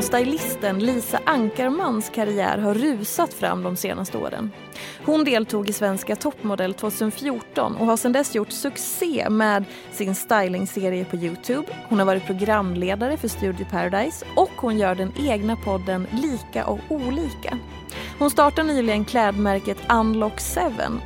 [0.00, 4.50] och stylisten Lisa Ankarmans karriär har rusat fram de senaste åren.
[5.04, 11.04] Hon deltog i Svenska toppmodell 2014 och har sedan dess gjort succé med sin stylingserie
[11.04, 11.66] på Youtube.
[11.88, 16.80] Hon har varit programledare för Studio Paradise och hon gör den egna podden Lika och
[16.88, 17.58] olika.
[18.20, 20.60] Hon startar nyligen klädmärket Unlock 7.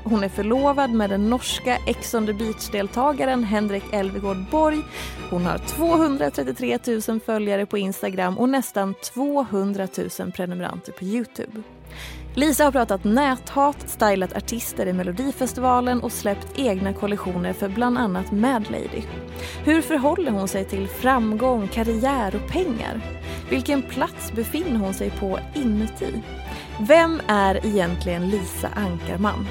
[0.04, 4.82] Hon är förlovad med den norska Ex on the Beach-deltagaren Henrik Elvegård Borg.
[5.30, 9.88] Hon har 233 000 följare på Instagram och nästan 200
[10.18, 11.62] 000 prenumeranter på Youtube.
[12.34, 18.32] Lisa har pratat näthat, stylat artister i Melodifestivalen och släppt egna kollektioner för bland annat
[18.32, 19.02] Mad Lady.
[19.64, 23.00] Hur förhåller hon sig till framgång, karriär och pengar?
[23.50, 26.22] Vilken plats befinner hon sig på inuti?
[26.80, 29.46] Vem är egentligen Lisa Ankarman?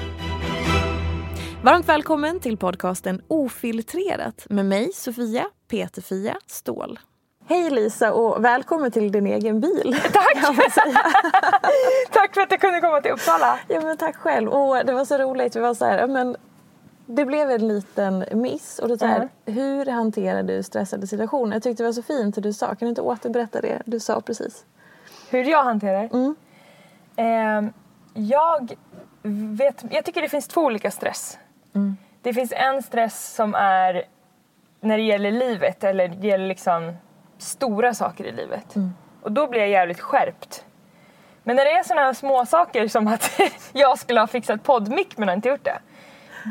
[1.62, 6.98] Varmt välkommen till podcasten Ofiltrerat med mig Sofia Peterfia Ståhl.
[7.46, 9.96] Hej Lisa och välkommen till din egen bil.
[10.12, 10.34] Tack!
[12.10, 13.58] tack för att jag kunde komma till Uppsala.
[13.68, 14.48] Ja, men tack själv.
[14.48, 15.56] Och det var så roligt.
[15.56, 16.36] Vi var så här, men
[17.06, 18.78] det blev en liten miss.
[18.78, 19.28] Och då så här, Mm.
[19.46, 21.56] Hur hanterar du stressade situationer?
[21.56, 22.66] Jag tyckte det var så fint det du sa.
[22.66, 24.64] Kan du inte återberätta det du sa precis?
[25.30, 26.08] Hur jag hanterar?
[26.12, 26.34] Mm.
[27.16, 27.72] Ehm,
[28.14, 28.72] jag,
[29.22, 31.38] vet, jag tycker det finns två olika stress.
[31.74, 31.96] Mm.
[32.22, 34.04] Det finns en stress som är
[34.80, 36.96] när det gäller livet eller det gäller liksom
[37.38, 38.76] stora saker i livet.
[38.76, 38.94] Mm.
[39.22, 40.64] Och då blir jag jävligt skärpt.
[41.42, 43.40] Men när det är sådana här små saker som att
[43.72, 45.78] jag skulle ha fixat poddmick men har inte gjort det.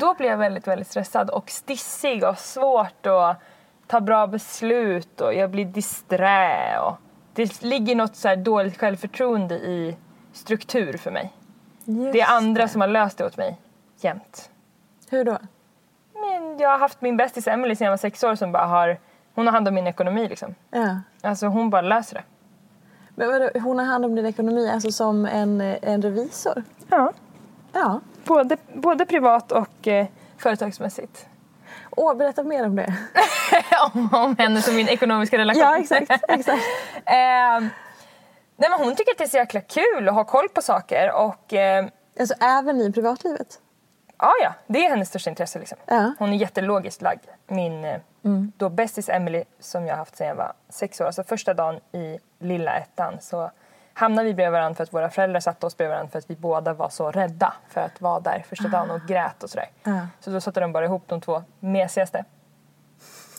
[0.00, 3.36] Då blir jag väldigt, väldigt stressad och stissig och svårt att
[3.86, 6.96] ta bra beslut och jag blir disträ och
[7.34, 9.96] det ligger något så här dåligt självförtroende i
[10.34, 11.32] struktur för mig.
[11.84, 13.58] Just det är andra som har löst det åt mig
[14.00, 14.50] jämt.
[15.10, 15.38] Hur då?
[16.12, 18.98] Men jag har haft min bästis Emily sedan jag var sex år som bara har,
[19.34, 20.54] hon har hand om min ekonomi liksom.
[20.70, 20.98] Ja.
[21.22, 22.22] Alltså hon bara löser det.
[23.14, 26.62] Men vadå, hon har hand om din ekonomi alltså som en, en revisor?
[26.90, 27.12] Ja.
[27.72, 28.00] Ja.
[28.24, 30.06] Både, både privat och eh,
[30.38, 31.26] företagsmässigt.
[31.90, 32.94] Åh, berätta mer om det.
[33.94, 35.62] om, om hennes och min ekonomiska relation.
[35.62, 36.10] Ja, exakt.
[36.28, 36.62] exakt.
[37.04, 37.68] Ehm,
[38.56, 41.12] nej men hon tycker att det är så jäkla kul att ha koll på saker
[41.12, 41.86] och eh,
[42.20, 43.60] Alltså även i privatlivet?
[44.18, 45.78] ja, ja, det är hennes största intresse liksom.
[45.86, 46.12] Ja.
[46.18, 47.24] Hon är jättelogiskt lagd.
[47.46, 48.00] Min eh,
[48.56, 51.80] då bästis Emily som jag har haft sedan jag var sex år, alltså första dagen
[51.92, 53.50] i lilla ettan så
[53.92, 56.36] hamnade vi bredvid varandra för att våra föräldrar satte oss bredvid varandra för att vi
[56.36, 59.68] båda var så rädda för att vara där första dagen och grät och sådär.
[59.82, 60.06] Ja.
[60.20, 62.24] Så då satte de bara ihop de två mesigaste.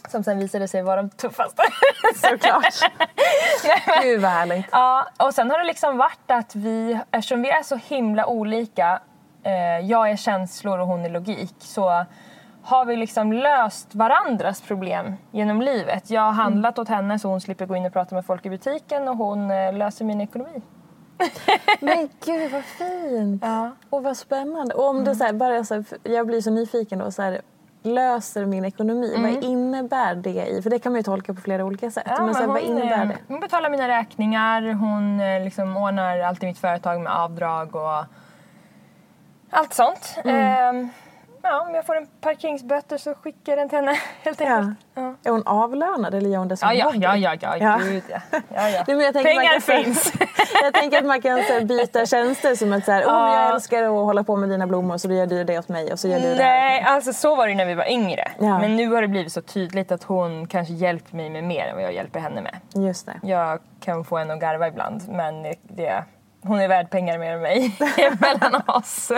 [0.10, 1.64] Som sen visade sig vara de tuffaste.
[2.16, 2.92] Såklart.
[4.04, 4.66] Gud vad härligt.
[4.72, 9.00] Ja, och sen har det liksom varit att vi, eftersom vi är så himla olika,
[9.44, 12.06] eh, jag är känslor och hon är logik, så
[12.64, 16.10] har vi liksom löst varandras problem genom livet.
[16.10, 18.50] Jag har handlat åt henne så hon slipper gå in och prata med folk i
[18.50, 20.62] butiken och hon eh, löser min ekonomi.
[21.80, 23.44] Men gud vad fint.
[23.46, 23.72] Ja.
[23.90, 24.74] Och vad spännande.
[24.74, 27.42] Och om du så här, bara så här, jag blir så nyfiken då så här,
[27.86, 29.16] löser min ekonomi.
[29.18, 30.62] Vad innebär det i?
[30.62, 32.08] För det kan man ju tolka på flera olika sätt.
[32.08, 32.18] Mm.
[32.20, 33.18] Ja, men så här, vad hon, innebär eh, det?
[33.28, 38.04] Hon betalar mina räkningar, hon eh, liksom ordnar allt i mitt företag med avdrag och
[39.50, 40.18] allt sånt.
[40.24, 40.86] Mm.
[40.86, 40.90] Eh,
[41.46, 43.92] ja, om jag får en parkeringsböter så skickar jag den till henne
[44.24, 44.48] helt Ja.
[44.56, 44.78] enkelt.
[44.96, 45.14] Ja.
[45.24, 47.00] Är hon avlönad eller gör hon det som Ja, ja, hobby?
[47.00, 47.78] ja, ja, ja, Ja.
[47.84, 48.18] gud ja.
[48.32, 48.84] ja, ja.
[48.88, 50.14] Nej, men jag tänker Pengar kan, finns.
[50.64, 53.54] jag tänker att man kan så byta tjänster som att så här, oh, jag Ja.
[53.54, 56.00] älskar att hålla på med dina blommor så då gör du det åt mig och
[56.00, 58.32] så gör du det Nej, alltså så var det när vi var yngre.
[58.40, 58.60] Ja.
[58.60, 61.76] Men nu har det blivit så tydligt att hon kanske hjälper mig med mer än
[61.76, 62.86] vad jag hjälper henne med.
[62.86, 63.20] Just det.
[63.24, 66.04] Jag kan få henne att garva ibland men det,
[66.48, 67.78] hon är värd pengar mer än mig
[68.20, 69.12] mellan oss.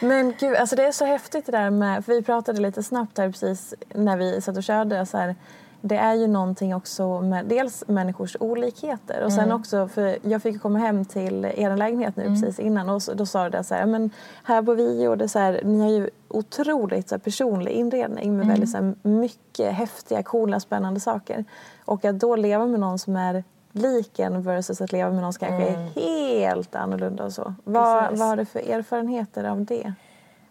[0.00, 3.18] Men gud, alltså det är så häftigt det där med, för vi pratade lite snabbt
[3.18, 5.06] här precis när vi satt och körde.
[5.06, 5.34] Så här,
[5.80, 10.62] det är ju någonting också med dels människors olikheter och sen också, för jag fick
[10.62, 14.10] komma hem till er lägenhet nu precis innan och då sa det så här, men
[14.42, 18.36] här på vi och det så här, ni har ju otroligt så här, personlig inredning
[18.36, 21.44] med väldigt så här, mycket häftiga, coola, spännande saker.
[21.84, 23.44] Och att då leva med någon som är
[23.76, 27.54] lik en versus att leva med någon som kanske är helt annorlunda och så.
[27.64, 29.92] Vad, vad har du för erfarenheter av det?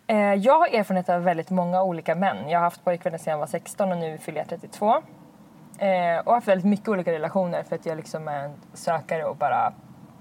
[0.07, 2.49] Eh, Jag har erfarenhet av väldigt många olika män.
[2.49, 4.89] Jag har haft pojkvänner sedan jag var 16 och nu fyller jag 32.
[5.77, 9.35] Eh, och haft väldigt mycket olika relationer för att jag liksom är en sökare och
[9.35, 9.73] bara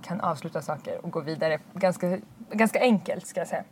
[0.03, 2.19] kan avsluta saker och gå vidare ganska,
[2.51, 3.65] ganska enkelt ska jag säga.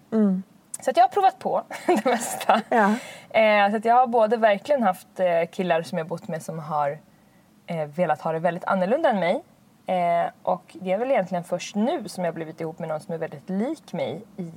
[0.81, 2.61] Så att jag har provat på det mesta.
[2.69, 2.95] Ja.
[3.41, 6.59] Eh, så att jag har både verkligen haft eh, killar som jag bott med som
[6.59, 6.99] har
[7.73, 9.43] eh, velat ha det väldigt annorlunda än mig.
[9.87, 13.15] Eh, och det är väl egentligen först nu som jag blivit ihop med någon som
[13.15, 14.51] är väldigt lik mig i,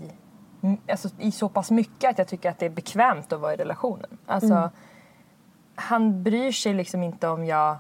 [0.92, 3.58] alltså, i så pass mycket att jag tycker att det är bekvämt att vara i
[3.58, 4.18] relationen.
[4.26, 4.54] Alltså,
[5.76, 7.78] Han bryr sig liksom inte om jag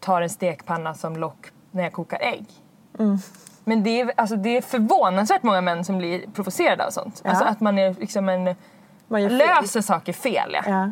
[0.00, 2.46] tar en stekpanna som lock när jag kokar ägg.
[3.64, 7.20] Men det är, alltså, det är förvånansvärt många män som blir provocerade av sånt.
[7.24, 7.30] Ja.
[7.30, 8.54] Alltså att man är liksom en.
[9.38, 10.50] Löser saker fel.
[10.54, 10.62] Ja.
[10.66, 10.90] Ja.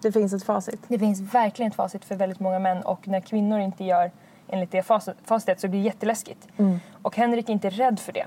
[0.00, 0.80] Det finns ett facit.
[0.88, 4.10] Det finns verkligen ett facit för väldigt många män och när kvinnor inte gör
[4.48, 6.48] enligt det facit- facitet så blir det jätteläskigt.
[7.02, 8.26] Och Henrik är inte rädd för det.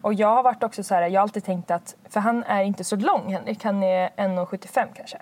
[0.00, 2.62] Och jag har varit också så här, jag har alltid tänkt att, för han är
[2.62, 5.18] inte så lång Henrik, han är 1,75 kanske.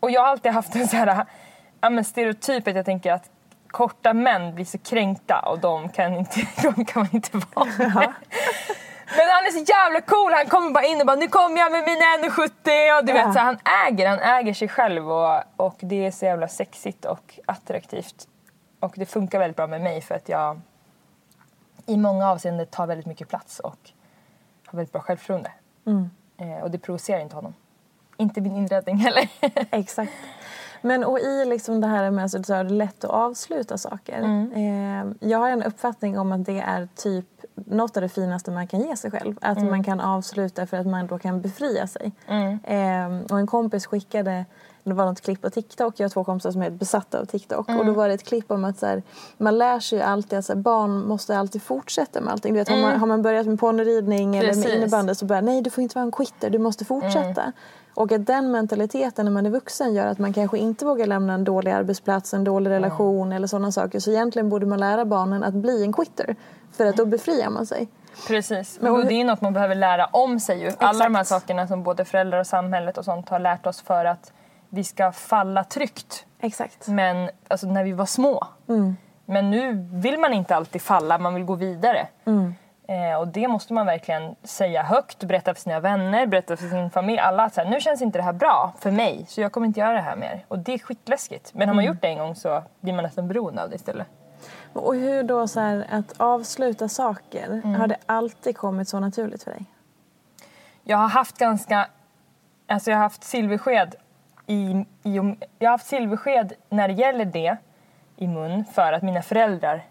[0.00, 1.24] Och jag har alltid haft en så här,
[1.80, 3.30] ja men stereotyp att jag tänker att
[3.66, 8.12] korta män blir så kränkta och de kan, inte, de kan man inte vara med.
[9.16, 11.72] Men han är så jävla cool, han kommer bara in och bara nu kommer jag
[11.72, 13.58] med mina 1,70 och du vet så han
[13.88, 18.28] äger, han äger sig själv och, och det är så jävla sexigt och attraktivt.
[18.80, 20.60] Och det funkar väldigt bra med mig för att jag
[21.86, 23.90] i många avseenden tar väldigt mycket plats och
[24.66, 25.52] har väldigt bra självförtroende.
[26.36, 27.54] Eh, och det provocerar inte honom.
[28.16, 29.28] Inte min inredning heller.
[29.70, 30.12] Exakt.
[30.82, 34.22] Men och i liksom det här med att det är lätt att avsluta saker.
[34.54, 38.66] Eh, jag har en uppfattning om att det är typ något av det finaste man
[38.66, 39.38] kan ge sig själv.
[39.40, 42.12] Att man kan avsluta för att man då kan befria sig.
[42.64, 44.44] Eh, och en kompis skickade
[44.84, 45.94] det var något klipp på TikTok.
[46.00, 47.68] Jag har två kompisar som är besatta av TikTok.
[47.68, 49.02] Och då var det ett klipp om att så här,
[49.38, 52.54] man lär sig ju alltid att så här, barn måste alltid fortsätta med allting.
[52.54, 55.62] Du vet, har, man, har man börjat med ponnyridning eller med innebandy så bara nej
[55.62, 57.52] du får inte vara en quitter, du måste fortsätta.
[58.00, 61.34] Och att den mentaliteten när man är vuxen gör att man kanske inte vågar lämna
[61.34, 63.98] en dålig arbetsplats, en dålig relation eller sådana saker.
[64.00, 66.36] Så egentligen borde man lära barnen att bli en quitter.
[66.72, 67.88] För att då befriar man sig.
[68.28, 68.78] Precis.
[68.80, 70.72] Men och det är något man behöver lära om sig ju.
[70.78, 71.42] Alla de här Exakt.
[71.42, 74.32] sakerna som både föräldrar och samhället och sånt har lärt oss för att
[74.68, 76.24] vi ska falla tryggt.
[76.40, 76.88] Exakt.
[76.88, 78.46] Men alltså när vi var små.
[79.24, 82.08] Men nu vill man inte alltid falla, man vill gå vidare.
[82.90, 86.90] Eh, och det måste man verkligen säga högt, berätta för sina vänner, berätta för sin
[86.90, 87.18] familj.
[87.18, 89.66] Alla att så här, nu känns inte det här bra för mig så jag kommer
[89.66, 90.44] inte göra det här mer.
[90.48, 91.54] Och det är skitläskigt.
[91.54, 94.06] Men har man gjort det en gång så blir man nästan beroende av det istället.
[94.72, 99.50] Och hur då så här, att avsluta saker, har det alltid kommit så naturligt för
[99.50, 99.64] dig?
[100.82, 101.88] Jag har haft ganska,
[102.66, 103.94] alltså jag har haft silversked
[104.46, 107.56] i, i jag har haft silversked när det gäller det
[108.16, 109.82] i mun för att mina föräldrar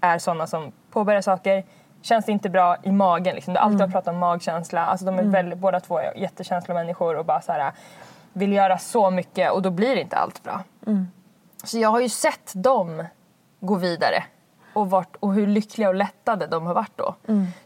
[0.00, 1.64] är sådana som påbörjar saker,
[2.02, 3.54] känns det inte bra i magen liksom.
[3.54, 6.78] Det har alltid varit pratat om magkänsla, alltså de är väldigt, båda två är jättekänsliga
[6.78, 7.72] människor och bara så här
[8.32, 10.62] vill göra så mycket och då blir inte allt bra.
[11.64, 13.04] Så jag har ju sett dem
[13.60, 14.24] gå vidare
[14.72, 17.14] och, varit, och hur lyckliga och lättade de har varit då.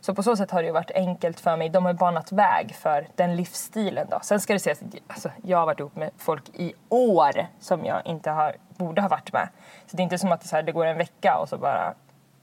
[0.00, 1.68] Så på så sätt har det varit enkelt för mig.
[1.68, 4.18] De har banat väg för den livsstilen då.
[4.22, 7.84] Sen ska det sägas att alltså, jag har varit ihop med folk i år som
[7.84, 9.48] jag inte har, borde ha varit med.
[9.86, 11.58] Så det är inte som att det, så här, det går en vecka och så
[11.58, 11.94] bara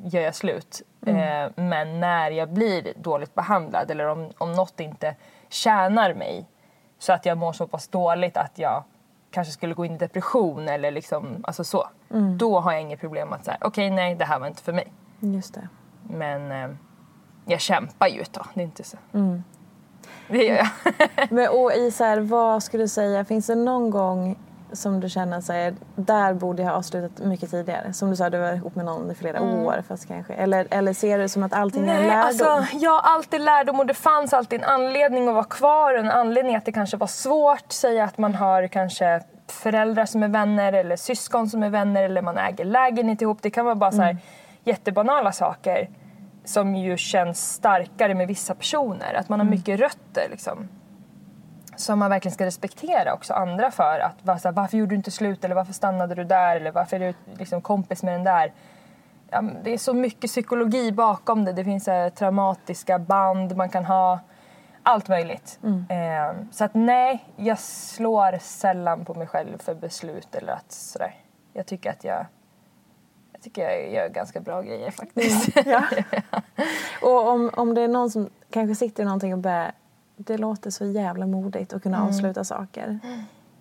[0.04, 0.82] gör jag slut.
[1.06, 5.16] Eh, men när jag blir dåligt behandlad eller om, om något inte
[5.50, 6.46] tjänar mig
[7.00, 8.84] så att jag mår så pass dåligt att jag
[9.32, 11.90] kanske skulle gå in i depression eller liksom, alltså så.
[12.38, 14.94] Då har jag inget problem att säga, okej nej det här var inte för mig.
[15.20, 15.68] Just det.
[16.04, 16.76] Men eh,
[17.46, 18.98] jag kämpar ju ett tag, det är inte så.
[20.28, 20.68] Det gör jag.
[21.32, 24.38] Men, och i så här, vad skulle du säga, finns det någon gång
[24.74, 27.94] som du känner så här, där borde jag ha avslutat mycket tidigare?
[27.94, 30.34] Som du sa, du var ihop med någon i flera år fast kanske.
[30.34, 32.26] Eller, eller ser du som att allting är en Nej, lärdom?
[32.26, 35.94] alltså, jag har alltid lärdom och det fanns alltid en anledning att vara kvar.
[35.94, 37.72] En anledning att det kanske var svårt.
[37.72, 42.22] Säga att man har kanske föräldrar som är vänner eller syskon som är vänner eller
[42.22, 43.38] man äger lägenhet ihop.
[43.42, 44.18] Det kan vara bara så här
[44.64, 45.90] jättebanala saker
[46.46, 49.14] som ju känns starkare med vissa personer.
[49.14, 50.68] Att man har mycket rötter liksom.
[51.80, 54.00] Som man verkligen ska respektera också andra för.
[54.00, 55.46] Att vara så här, varför gjorde du inte slut?
[55.46, 56.56] Eller varför stannade du där?
[56.56, 58.52] Eller varför är du liksom kompis med den där?
[59.32, 61.54] ja, det är så mycket psykologi bakom det.
[61.54, 64.20] Det finns så traumatiska band man kan ha.
[64.84, 65.60] Allt möjligt.
[65.90, 71.16] Eh, så att nej, jag slår sällan på mig själv för beslut eller att sådär.
[71.54, 72.26] Jag tycker att jag,
[73.32, 75.50] jag tycker jag gör ganska bra grejer faktiskt.
[75.66, 75.84] Ja.
[77.02, 79.72] Och om, om det är någon som kanske sitter i någonting och bara,
[80.26, 82.10] det låter så jävla modigt att kunna Mm.
[82.10, 83.00] avsluta saker.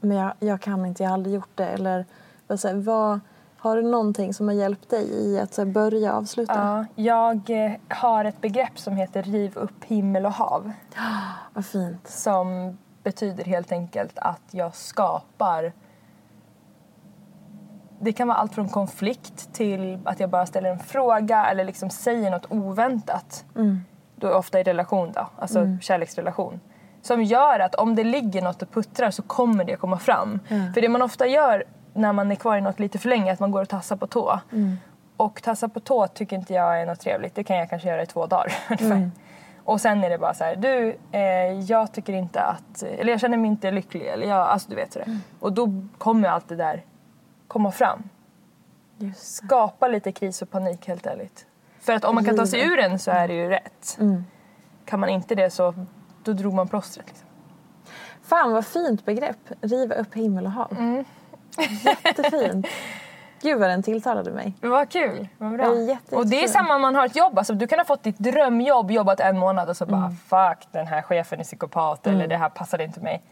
[0.00, 1.66] Men jag, jag kan inte, jag har aldrig gjort det.
[1.66, 2.06] Eller
[2.46, 3.20] vad, säger, vad,
[3.58, 6.54] har du någonting som har hjälpt dig i att här, börja avsluta?
[6.54, 10.72] Ja, jag eh, har ett begrepp som heter riv upp himmel och hav.
[11.54, 12.08] Vad fint.
[12.08, 15.72] Som betyder helt enkelt att jag skapar
[18.00, 21.90] det kan vara allt från konflikt till att jag bara ställer en fråga eller liksom
[21.90, 23.44] säger något oväntat.
[24.20, 26.60] Då ofta i relation då, alltså kärleksrelation.
[27.02, 30.40] Som gör att om det ligger något och puttrar så kommer det komma fram.
[30.74, 33.32] För det man ofta gör när man är kvar i något lite för länge är
[33.32, 34.40] att man går och tassar på tå.
[35.16, 37.34] Och tassa på tå tycker inte jag är något trevligt.
[37.34, 39.10] Det kan jag kanske göra i två dagar ungefär.
[39.64, 43.20] Och sen är det bara så här, du, eh, jag tycker inte att, eller jag
[43.20, 44.06] känner mig inte lycklig.
[44.06, 45.18] Eller jag, alltså du vet sådär.
[45.40, 46.84] Och då kommer allt det där
[47.48, 48.02] komma fram.
[49.16, 51.46] Skapa lite kris och panik helt ärligt.
[51.80, 53.98] För att om man kan ta sig ur den så är det ju rätt.
[54.84, 55.74] Kan man inte det så
[56.24, 57.06] då drog man plåstret.
[57.06, 57.26] Liksom.
[58.22, 59.38] Fan vad fint begrepp.
[59.60, 60.72] Riva upp himmel och hav.
[60.78, 61.04] Mm.
[62.04, 62.66] Jättefint.
[63.42, 64.54] Gud vad den tilltalade mig.
[64.60, 65.74] Vad kul, vad bra.
[65.76, 67.38] Jätte- och det är samma om man har ett jobb.
[67.38, 70.86] Alltså, du kan ha fått ditt drömjobb, jobbat en månad och så bara fuck den
[70.86, 73.22] här chefen är psykopat eller det här passade inte mig.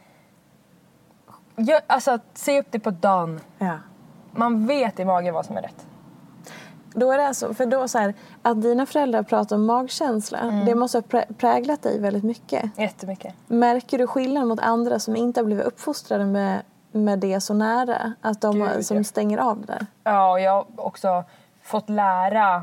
[1.57, 3.41] Gör, alltså se upp det på dagen.
[3.59, 3.79] Ja.
[4.31, 5.87] Man vet i magen vad som är rätt.
[6.99, 10.65] Då är det alltså, för då så här, att dina föräldrar pratar om magkänsla, Mm.
[10.65, 12.79] det måste ha prä- präglat dig väldigt mycket.
[12.79, 13.35] Jättemycket.
[13.47, 16.63] Märker du skillnad mot andra som inte har blivit uppfostrade med,
[16.93, 18.13] med det så nära?
[18.21, 19.05] Att de Gud, som ja.
[19.05, 19.87] stänger av det där?
[20.05, 21.25] Ja, och jag har också
[21.63, 22.63] fått lära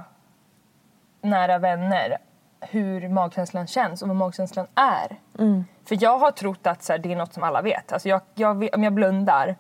[1.22, 2.18] nära vänner
[2.62, 5.18] hur magkänslan känns och vad magkänslan är.
[5.86, 7.94] För jag har trott att så här, det är något som alla vet.
[7.94, 9.56] Alltså jag, jag, om jag blundar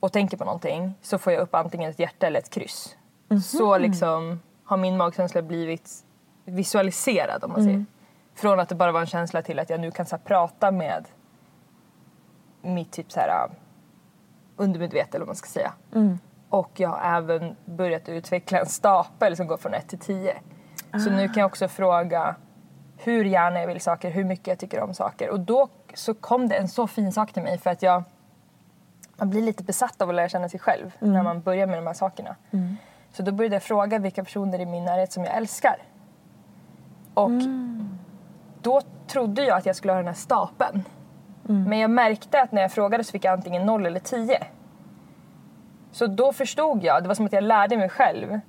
[0.00, 2.96] och tänker på någonting så får jag upp antingen ett hjärta eller ett kryss.
[3.42, 6.04] Så liksom har min magkänsla blivit
[6.44, 7.84] visualiserad om man säger.
[8.34, 10.70] Från att det bara var en känsla till att jag nu kan så här, prata
[10.70, 11.04] med
[12.62, 13.52] mitt typ så här uh,
[14.56, 15.72] undermedvetna eller vad man ska säga.
[16.48, 20.34] Och jag har även börjat utveckla en stapel som går från 1 till 10.
[21.04, 22.36] Så nu kan jag också fråga
[22.96, 25.30] hur gärna jag vill saker, hur mycket jag tycker om saker.
[25.30, 28.02] Och då så kom det en så fin sak till mig för att jag
[29.16, 31.86] man blir lite besatt av att lära känna sig själv när man börjar med de
[31.86, 32.36] här sakerna.
[33.16, 35.76] Så då började jag fråga vilka personer i min närhet som jag älskar.
[37.14, 37.30] Och
[38.62, 40.84] då trodde jag att jag skulle ha den här stapeln.
[41.42, 44.38] Men jag märkte att när jag frågade så fick jag antingen 0 eller 10.
[45.92, 48.40] Så då förstod jag, det var som att jag lärde mig själv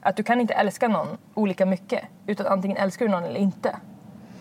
[0.00, 2.04] att du kan inte älska någon olika mycket.
[2.26, 3.76] Utan antingen älskar du någon eller inte.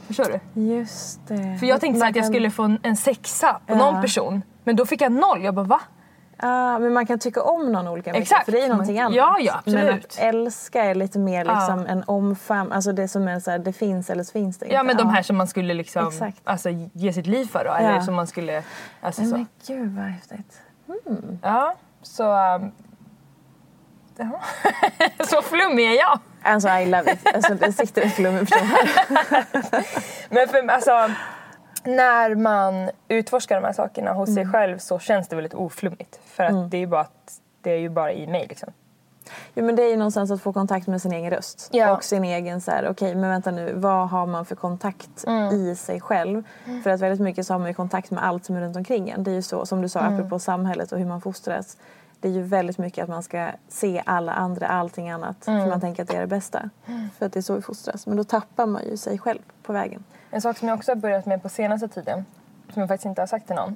[0.08, 0.62] Förstår du?
[0.62, 1.58] Just det.
[1.60, 3.78] För jag tänkte så att jag skulle få en, en sexa på Ja.
[3.78, 4.42] någon person.
[4.64, 5.44] Men då fick jag noll.
[5.44, 5.82] Jag bara va?
[6.44, 8.46] Ja, men man kan tycka om någon olika mycket Exakt.
[8.46, 9.16] för det är någonting annat.
[9.16, 9.84] Ja, ja, absolut.
[9.84, 12.72] Men att älska är lite mer liksom en omfam...
[12.72, 14.76] Alltså det som är så här, det finns eller så finns det inte.
[14.76, 16.42] Ja men de här som man skulle liksom Exakt.
[16.44, 17.72] alltså, ge sitt liv för då.
[17.72, 18.02] Eller Ja.
[18.02, 18.64] som man skulle...
[19.02, 19.38] Alltså, Nej, så.
[19.38, 20.62] Men gud vad häftigt.
[21.42, 22.56] Ja, så...
[22.56, 22.72] Um,
[24.18, 24.42] ja.
[25.26, 26.20] så flummig är jag.
[26.44, 27.36] Alltså I love it.
[27.36, 28.86] Alltså det sitter ett flummerförstånd här.
[30.30, 31.10] Men för, alltså,
[31.86, 36.20] när man utforskar de här sakerna hos sig själv så känns det väldigt oflummigt.
[36.26, 38.74] För att det är ju bara att det är ju bara i mig liksom.
[39.56, 41.70] Jo men det är ju någonstans att få kontakt med sin egen röst.
[41.72, 41.94] Ja.
[41.94, 45.76] Och sin egen så här, okej men vänta nu, vad har man för kontakt i
[45.76, 46.44] sig själv?
[46.84, 49.10] För att väldigt mycket så har man ju kontakt med allt som är runt omkring
[49.10, 49.24] en.
[49.24, 51.78] Det är ju så, som du sa, apropå samhället och hur man fostras.
[52.20, 55.46] Det är ju väldigt mycket att man ska se alla andra, allting annat.
[55.46, 56.70] För man tänker att det är det bästa.
[57.18, 58.08] För att det är så vi fostras.
[58.08, 60.04] Men då tappar man ju sig själv på vägen.
[60.34, 62.26] En sak som jag också har börjat med på senaste tiden,
[62.74, 63.76] som jag faktiskt inte har sagt till någon,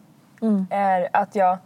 [0.70, 1.58] är att jag...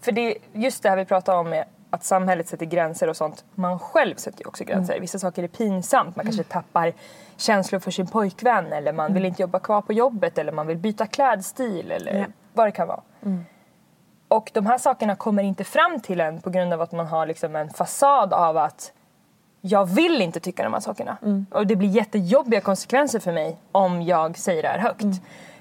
[0.00, 3.44] För det just det här vi pratar om med att samhället sätter gränser och sånt.
[3.54, 5.00] Man själv sätter ju också gränser.
[5.00, 6.16] Vissa saker är pinsamt.
[6.16, 6.92] Man kanske tappar
[7.36, 10.78] känslor för sin pojkvän eller man vill inte jobba kvar på jobbet eller man vill
[10.78, 12.24] byta klädstil eller Ja.
[12.52, 13.00] vad det kan vara.
[14.28, 17.26] Och de här sakerna kommer inte fram till en på grund av att man har
[17.26, 18.92] liksom en fasad av att
[19.60, 21.16] jag vill inte tycka de här sakerna.
[21.50, 25.04] Och det blir jättejobbiga konsekvenser för mig om jag säger det här högt.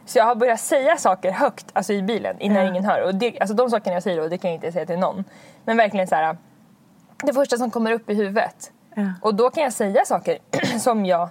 [0.05, 3.01] Så jag har börjat säga saker högt, alltså i bilen, innan ingen hör.
[3.03, 5.23] Och det, alltså de sakerna jag säger då, det kan jag inte säga till någon.
[5.65, 6.37] Men verkligen så här,
[7.23, 8.71] det första som kommer upp i huvudet.
[9.21, 10.37] Och då kan jag säga saker
[10.79, 11.29] som jag,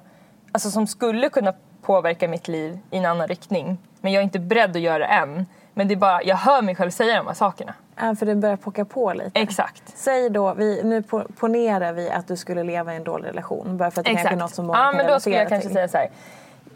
[0.52, 3.78] alltså som skulle kunna påverka mitt liv i en annan riktning.
[4.00, 5.46] Men jag är inte beredd att göra det än.
[5.78, 7.75] Men det är bara, jag hör mig själv säga de här sakerna.
[7.97, 9.40] Ja, för det börjar pocka på lite.
[9.40, 9.82] Exakt.
[9.94, 13.76] Säg då, vi, nu po- ponerar vi att du skulle leva i en dålig relation.
[13.76, 15.40] Bara för att det kanske är något som många ja, kan men då skulle jag
[15.40, 15.75] relatera kanske till.
[15.75, 15.97] säga så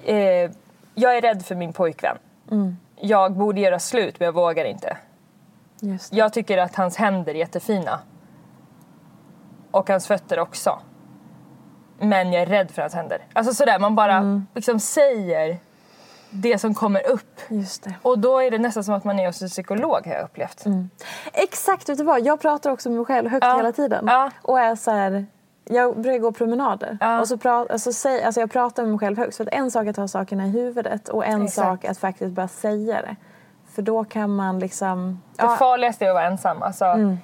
[0.06, 0.44] här.
[0.44, 0.50] Eh,
[0.94, 2.16] jag är rädd för min pojkvän.
[2.50, 2.76] Mm.
[2.96, 4.96] Jag borde göra slut men jag vågar inte.
[5.80, 6.16] Just det.
[6.16, 8.00] Jag tycker att hans händer är jättefina.
[9.70, 10.78] Och hans fötter också.
[11.98, 13.18] Men jag är rädd för hans händer.
[13.32, 14.46] Alltså sådär, man bara Mm.
[14.54, 15.58] liksom säger
[16.32, 17.40] det som kommer upp.
[18.02, 20.64] Och då är det nästan som att man är hos en psykolog har jag upplevt.
[21.32, 22.20] Exakt, vet du vad?
[22.20, 23.56] Jag pratar också med mig själv högt Ja.
[23.56, 24.04] hela tiden.
[24.08, 24.30] Ja.
[24.42, 25.26] Och är så här,
[25.64, 26.98] jag brukar gå promenader.
[27.00, 27.20] Ja.
[27.20, 29.36] Och så pra, alltså, säg, alltså jag pratar med mig själv högt.
[29.36, 31.54] För att en sak är att ha sakerna i huvudet och en Exakt.
[31.68, 33.16] sak är att faktiskt bara säga det.
[33.74, 35.22] För då kan man liksom...
[35.36, 36.62] Det farligaste är att vara ensam.
[36.62, 37.18] Alltså, Mm.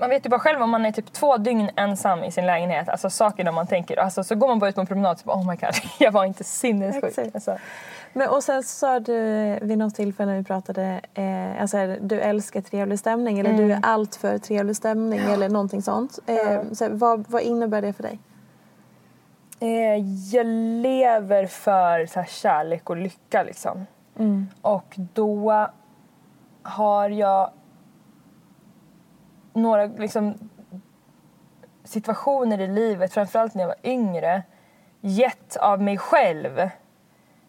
[0.00, 2.88] Man vet ju bara själv om man är typ två dygn ensam i sin lägenhet.
[2.88, 3.96] Alltså saker man tänker.
[3.96, 5.70] Alltså, så går man bara ut på en promenad och så bara, oh my god,
[5.98, 7.34] jag var inte sinnessjuk.
[7.34, 7.58] Alltså,
[8.12, 9.14] Men, och sen så sa du
[9.62, 13.68] vid något tillfälle när vi pratade, eh, alltså, du älskar trevlig stämning eller Mm.
[13.68, 16.18] du är allt för trevlig stämning eller någonting sånt.
[16.26, 18.18] Eh, så, här, vad, vad innebär det för dig?
[19.60, 19.96] eh,
[20.34, 20.46] jag
[20.82, 23.86] lever för så här, kärlek och lycka liksom.
[24.62, 25.66] Och då
[26.62, 27.50] har jag
[29.56, 30.50] några liksom,
[31.84, 34.42] situationer i livet, framförallt när jag var yngre,
[35.00, 36.70] gett av mig själv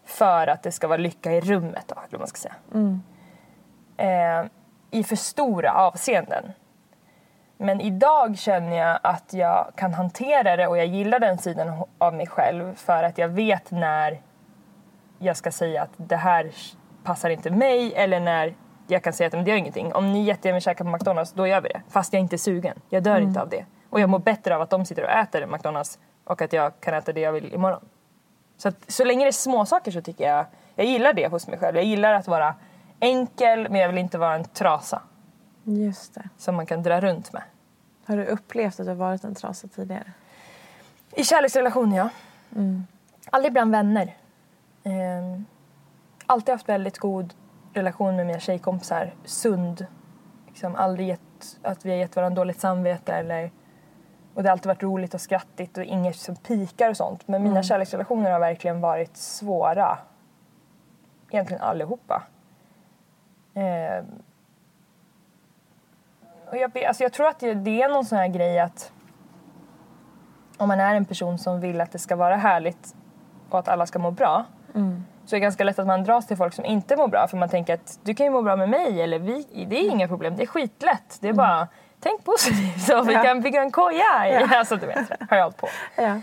[0.05, 1.83] för att det ska vara lycka i rummet.
[1.87, 2.55] Då, eller man ska säga.
[3.97, 4.45] Eh,
[4.91, 6.51] I för stora avseenden.
[7.57, 12.13] Men idag känner jag att jag kan hantera det och jag gillar den sidan av
[12.13, 14.21] mig själv för att jag vet när
[15.19, 16.51] jag ska säga att det här
[17.03, 18.53] passar inte mig eller när
[18.88, 19.93] jag kan säga att men det gör ingenting.
[19.93, 21.82] Om ni jättegärna vill käka på McDonalds, då gör vi det.
[21.89, 22.80] Fast jag inte är sugen.
[22.89, 23.65] Jag dör inte av det.
[23.89, 26.93] Och jag mår bättre av att de sitter och äter McDonalds och att jag kan
[26.93, 27.86] äta det jag vill imorgon.
[28.58, 30.45] Så, att, så länge det är små saker så tycker jag,
[30.76, 31.76] jag gillar det hos mig själv.
[31.76, 32.56] Jag gillar att vara
[33.00, 35.02] enkel men jag vill inte vara en trasa
[35.63, 36.30] Just det.
[36.38, 37.43] som man kan dra runt med.
[38.06, 40.12] Har du upplevt att du har varit en trasa tidigare?
[41.12, 42.10] I kärleksrelationer, ja.
[43.30, 44.15] Aldrig bland vänner.
[44.84, 45.45] Ehm,
[46.26, 47.34] alltid haft väldigt god
[47.77, 49.13] relation med mina tjejkompisar.
[49.25, 49.85] Sund.
[50.47, 53.13] Liksom aldrig gett, att vi har gett varandra dåligt samvete.
[53.13, 53.51] Eller,
[54.33, 57.27] och det har alltid varit roligt och skrattigt och inget som pikar och sånt.
[57.27, 59.97] Men mina kärleksrelationer har verkligen varit svåra.
[61.29, 62.23] Egentligen allihopa.
[63.53, 64.05] Ehm,
[66.49, 68.91] och jag, alltså jag tror att det, det är någon sån här grej att
[70.57, 72.95] om man är en person som vill att det ska vara härligt
[73.49, 74.45] och att alla ska må bra
[75.29, 77.37] så är det ganska lätt att man dras till folk som inte mår bra för
[77.37, 80.07] man tänker att du kan ju må bra med mig eller vi, det är inga
[80.07, 81.17] problem, det är skitlätt.
[81.21, 81.67] Det är bara
[81.99, 83.23] tänk positivt så vi Ja.
[83.23, 84.29] kan bygga en koja.
[84.29, 85.67] i- Alltså du vet, har jag hållit på.
[85.95, 86.21] Ja.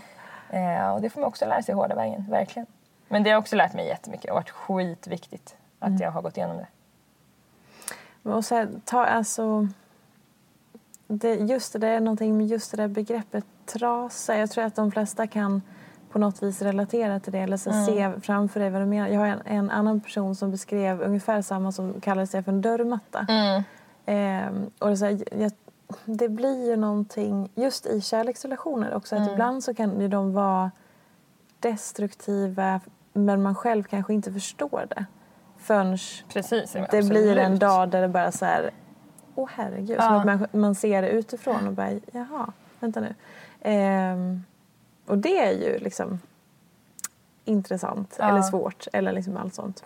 [0.49, 2.65] Eh, och det får man också lära sig hårda vägen, verkligen.
[3.07, 6.57] Men det har också lärt mig jättemycket och varit skitviktigt att jag har gått igenom
[6.57, 6.67] det.
[8.29, 9.67] Och så här, ta alltså...
[11.07, 14.37] Det, just det, det är någonting med just det där begreppet trasa.
[14.37, 15.61] Jag tror att de flesta kan
[16.15, 19.07] på något vis relatera till det eller så se framför dig vad du menar.
[19.07, 22.61] Jag har en, en annan person som beskrev ungefär samma som kallade sig för en
[22.61, 23.27] dörrmatta.
[24.05, 25.51] Ehm, och det, så här, jag,
[26.05, 30.71] det blir ju någonting, just i kärleksrelationer också, att ibland så kan ju de vara
[31.59, 32.79] destruktiva
[33.13, 35.05] men man själv kanske inte förstår det
[35.57, 35.97] förrän
[36.33, 36.75] Precis.
[36.91, 38.71] det blir en dag där det bara så här,
[39.35, 40.19] åh herregud, som Ja.
[40.19, 43.15] att man, man ser det utifrån och bara, jaha, vänta nu.
[43.61, 44.43] Ehm,
[45.05, 46.19] och det är ju liksom
[47.45, 48.29] intressant Ja.
[48.29, 49.83] eller svårt eller liksom allt sånt.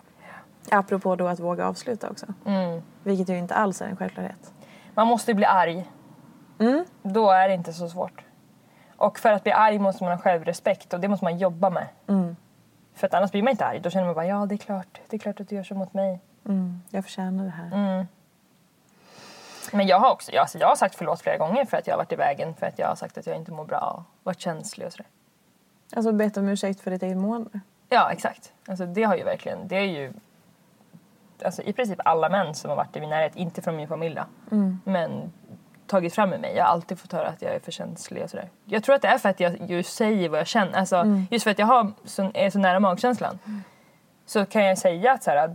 [0.70, 2.26] Apropå då att våga avsluta också.
[2.46, 2.82] Mm.
[3.02, 4.52] Vilket ju inte alls är en självklarhet.
[4.94, 5.90] Man måste bli arg.
[6.58, 6.84] Mm.
[7.02, 8.24] Då är det inte så svårt.
[8.96, 11.86] Och för att bli arg måste man ha självrespekt och det måste man jobba med.
[12.06, 12.36] Mm.
[12.94, 13.80] För att annars blir man inte arg.
[13.80, 15.74] Då känner man bara ja det är klart, det är klart att du gör så
[15.74, 16.20] mot mig.
[16.44, 16.82] Mm.
[16.90, 17.66] Jag förtjänar det här.
[17.66, 18.06] Mm.
[19.72, 21.94] Men jag har också, jag, alltså jag har sagt förlåt flera gånger för att jag
[21.94, 24.40] har varit i vägen, för att jag har sagt att jag inte mår bra varit
[24.40, 25.06] känslig och sådär.
[25.96, 27.60] Alltså bett om ursäkt för ditt eget mående.
[27.88, 28.52] Ja exakt.
[28.68, 30.12] Alltså det har ju verkligen, det är ju
[31.44, 34.14] alltså, i princip alla män som har varit i min närhet, inte från min familj
[34.14, 34.56] då.
[34.84, 35.32] Men
[35.86, 36.54] tagit fram i mig.
[36.56, 38.48] Jag har alltid fått höra att jag är för känslig och sådär.
[38.64, 40.78] Jag tror att det är för att jag just säger vad jag känner.
[40.78, 43.38] Alltså, Just för att jag har så, är så nära magkänslan.
[44.26, 45.50] Så kan jag säga att så här, att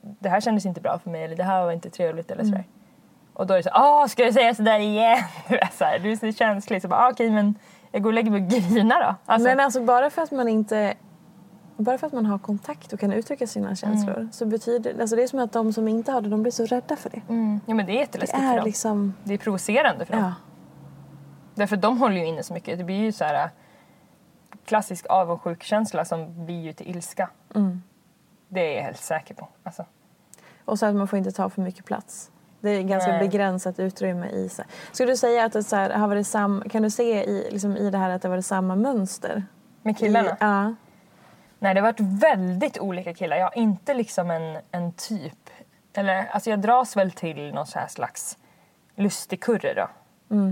[0.00, 2.64] det här kändes inte bra för mig eller det här var inte trevligt eller sådär.
[3.32, 5.18] Och då är det så åh ska du säga sådär igen?
[5.72, 6.82] Så här, du är så känslig.
[6.82, 7.54] Så bara, ah, okej men
[7.94, 9.14] jag går och lägger mig och grinar då.
[9.26, 10.94] Alltså, Men alltså bara för att man inte
[11.76, 15.22] bara för att man har kontakt och kan uttrycka sina känslor så betyder alltså det
[15.22, 17.20] är som att de som inte har det de blir så rädda för det.
[17.28, 18.64] mm, ja, men det är Det jätteläskigt för är dem.
[18.64, 20.22] liksom, Det är provocerande för dem.
[20.22, 20.32] ja.
[21.54, 22.78] Därför de håller ju inne så mycket.
[22.78, 23.50] Det blir ju så här äh,
[24.64, 27.30] klassisk avundsjukkänsla som blir ju till ilska.
[28.48, 29.48] Det är jag helt säker på.
[29.62, 29.84] Alltså.
[30.64, 32.30] Och så att man får inte ta för mycket plats.
[32.64, 33.28] Det är ganska Nej.
[33.28, 34.64] begränsat utrymme i sig.
[34.92, 37.76] Skulle du säga att det så här, har varit sam, kan du se i, liksom,
[37.76, 39.44] i det här att det har varit samma mönster?
[39.82, 40.30] Med killarna?
[40.30, 40.74] I, ja.
[41.58, 43.36] Nej, det har varit väldigt olika killar.
[43.36, 45.50] Jag har inte liksom en, en typ.
[45.94, 48.38] Eller, alltså jag dras väl till någon slags
[48.96, 49.88] lustigkurre då.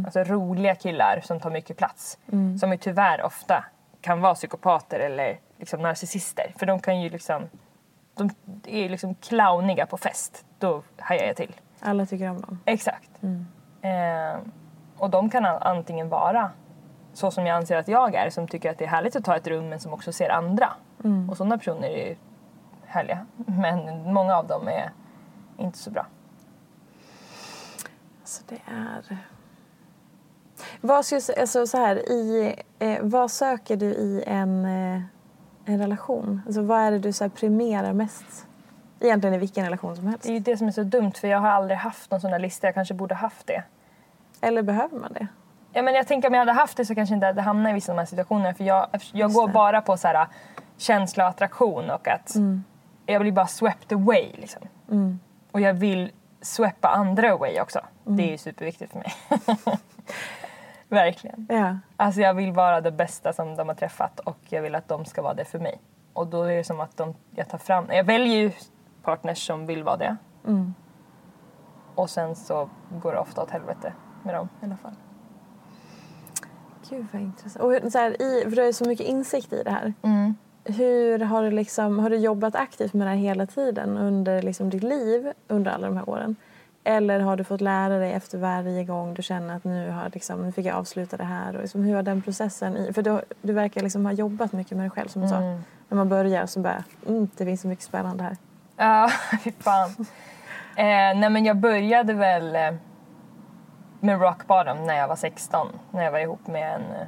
[0.05, 2.18] Alltså roliga killar som tar mycket plats.
[2.61, 3.64] Som ju tyvärr ofta
[4.01, 6.55] kan vara psykopater eller liksom narcissister.
[6.59, 7.42] För de kan ju liksom...
[8.14, 8.31] De
[8.66, 10.44] är liksom clowniga på fest.
[10.59, 11.55] Då hajar jag till.
[11.83, 12.59] Alla tycker om dem.
[12.64, 13.11] Exakt.
[13.83, 14.40] Eh,
[14.99, 16.51] och de kan an- antingen vara
[17.12, 19.37] så som jag anser att jag är, som tycker att det är härligt att ta
[19.37, 20.68] ett rum men som också ser andra.
[21.31, 22.16] Och sådana personer är ju
[22.87, 23.27] härliga.
[23.47, 24.92] Men många av dem är
[25.57, 26.07] inte så bra.
[28.21, 29.18] Alltså det är...
[30.81, 35.03] Vad, skulle, alltså så här, i, eh, vad söker du i en, eh,
[35.64, 36.40] en relation?
[36.47, 38.47] Alltså vad är det du så här premierar mest?
[39.02, 40.22] Egentligen i vilken relation som helst.
[40.22, 42.30] Det är ju det som är så dumt för jag har aldrig haft någon sån
[42.30, 42.66] där lista.
[42.66, 43.62] Jag kanske borde haft det.
[44.40, 45.26] Eller behöver man det?
[45.72, 47.74] Ja, men jag tänker om jag hade haft det så kanske inte hade hamnat i
[47.74, 48.54] vissa av de här situationerna.
[48.54, 50.26] För jag, jag går bara på så här,
[50.76, 52.36] känsla och attraktion och att
[53.06, 54.32] jag blir bara swept away.
[54.34, 54.62] Liksom.
[55.52, 57.80] Och jag vill sweppa andra away också.
[58.04, 59.12] Det är ju superviktigt för mig.
[60.88, 61.46] Verkligen.
[61.50, 61.78] Ja.
[61.96, 65.04] Alltså jag vill vara det bästa som de har träffat och jag vill att de
[65.04, 65.80] ska vara det för mig.
[66.12, 68.52] Och då är det som att de, jag tar fram, jag väljer ju
[69.02, 70.16] partners som vill vara det.
[71.94, 72.68] Och sen så
[73.02, 74.92] går det ofta åt helvete med dem i alla fall.
[76.90, 77.64] Gud vad intressant.
[77.64, 79.94] Och hur, så här, i, för du har ju så mycket insikt i det här.
[80.64, 84.70] Hur har du, liksom, har du jobbat aktivt med det här hela tiden under liksom
[84.70, 86.36] ditt liv under alla de här åren?
[86.84, 90.42] Eller har du fått lära dig efter varje gång du känner att nu, har liksom,
[90.42, 91.54] nu fick jag avsluta det här?
[91.54, 92.76] Och liksom, hur har den processen...
[92.76, 95.40] I, för du, du verkar liksom ha jobbat mycket med dig själv som du sa.
[95.88, 98.36] När man börjar så bara, mm, det finns så mycket spännande här.
[98.76, 99.11] Ja,
[99.44, 99.90] fy fan.
[100.76, 102.74] Eh, nej men jag började väl eh,
[104.00, 105.68] med rock bottom när jag var 16.
[105.90, 107.06] När jag var ihop med en eh,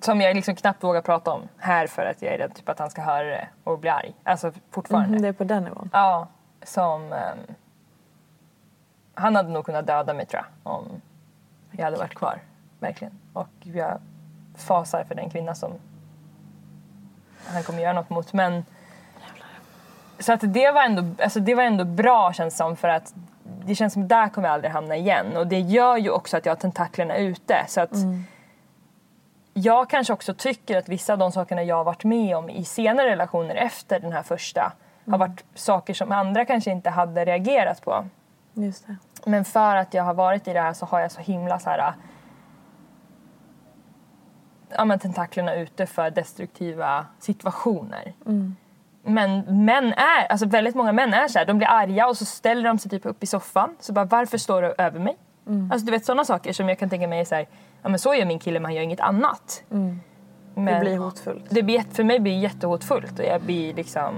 [0.00, 2.78] som jag liksom knappt vågar prata om här för att jag är rädd typ att
[2.78, 4.14] han ska höra det och bli arg.
[4.24, 5.08] Alltså fortfarande.
[5.08, 5.90] Mhm, det är på den nivån.
[5.92, 6.28] Ja,
[6.62, 7.12] som...
[7.12, 7.38] ehm,
[9.14, 11.00] han hade nog kunnat döda mig tror jag om
[11.70, 12.38] jag hade varit kvar.
[12.80, 13.18] Verkligen.
[13.32, 14.00] Och jag
[14.56, 15.72] fasar för den kvinna som
[17.46, 18.32] han kommer göra något mot.
[18.32, 18.64] Men...
[20.22, 23.14] Så att det var ändå, alltså det var ändå bra känns som för att
[23.66, 25.36] det känns som där kommer jag aldrig hamna igen.
[25.36, 27.64] Och det gör ju också att jag har tentaklerna ute.
[27.68, 27.92] Så att
[29.54, 32.64] jag kanske också tycker att vissa av de sakerna jag har varit med om i
[32.64, 34.72] senare relationer efter den här första
[35.10, 38.04] har varit saker som andra kanske inte hade reagerat på.
[38.54, 38.96] Just det.
[39.26, 41.70] Men för att jag har varit i det här så har jag så himla så
[41.70, 41.94] här
[44.68, 48.12] ja, men tentaklerna ute för destruktiva situationer.
[49.04, 52.24] Men män är, alltså väldigt många män är så här, de blir arga och så
[52.24, 53.76] ställer de sig typ upp i soffan.
[53.80, 55.16] Så bara varför står du över mig?
[55.72, 57.48] Alltså du vet sådana saker som jag kan tänka mig är så här,
[57.82, 59.64] ja men så gör min kille men han gör inget annat.
[59.68, 60.00] Men
[60.54, 61.44] Det blir hotfullt.
[61.50, 64.14] det blir, för mig blir det jättehotfullt och jag blir liksom,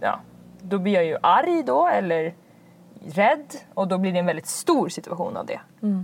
[0.00, 0.20] ja,
[0.62, 2.34] då blir jag ju arg då eller
[3.06, 5.60] rädd och då blir det en väldigt stor situation av det.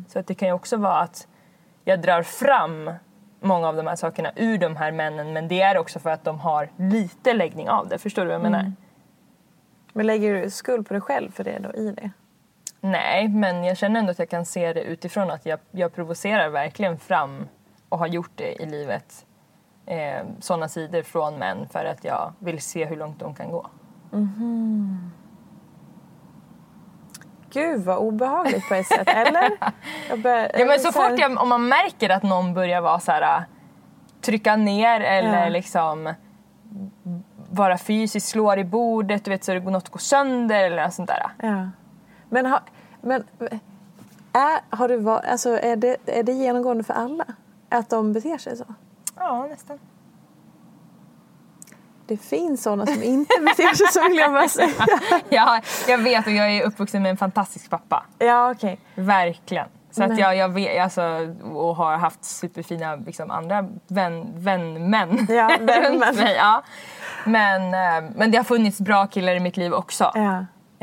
[0.09, 1.29] Så att det kan ju också vara att
[1.85, 2.91] jag drar fram
[3.43, 6.25] många av de här sakerna ur de här männen men det är också för att
[6.25, 7.99] de har lite läggning av det.
[7.99, 8.73] Förstår du vad jag menar?
[9.93, 12.11] Men lägger du skuld på dig själv för det då, i det?
[12.81, 16.49] Nej, men jag känner ändå att jag kan se det utifrån att jag, jag provocerar
[16.49, 17.49] verkligen fram
[17.89, 19.27] och har gjort det i livet.
[19.87, 23.67] Eh, sådana sidor från män för att jag vill se hur långt de kan gå.
[27.53, 29.51] Gud vad obehagligt på ett sätt, eller?
[30.17, 33.13] Bör, Ja, men så här- fort jag, om man märker att någon börjar vara så
[33.13, 33.45] här,
[34.21, 35.49] trycka ner eller Ja.
[35.49, 36.15] liksom
[37.51, 41.27] vara fysiskt, slår i bordet, du vet så något går sönder eller något sånt där.
[41.43, 41.69] Ja.
[42.29, 42.61] Men, ha,
[43.01, 43.25] men
[44.33, 47.25] är, har du alltså, är, det, är det genomgående för alla?
[47.69, 48.65] Att de beter sig så?
[49.19, 49.79] Ja, nästan.
[52.13, 54.69] Det finns sådana som inte beter sig så vill jag bara säga.
[55.29, 58.05] ja, jag vet och jag är uppvuxen med en fantastisk pappa.
[58.19, 58.79] Ja, okej.
[58.95, 59.67] Verkligen.
[59.91, 61.03] Så att jag, jag vet, alltså,
[61.55, 66.35] och har haft superfina liksom, andra vän, vänmän Ja, runt mig.
[66.37, 66.63] Ja.
[67.27, 70.11] Men, eh, men det har funnits bra killar i mitt liv också.
[70.15, 70.37] Ja.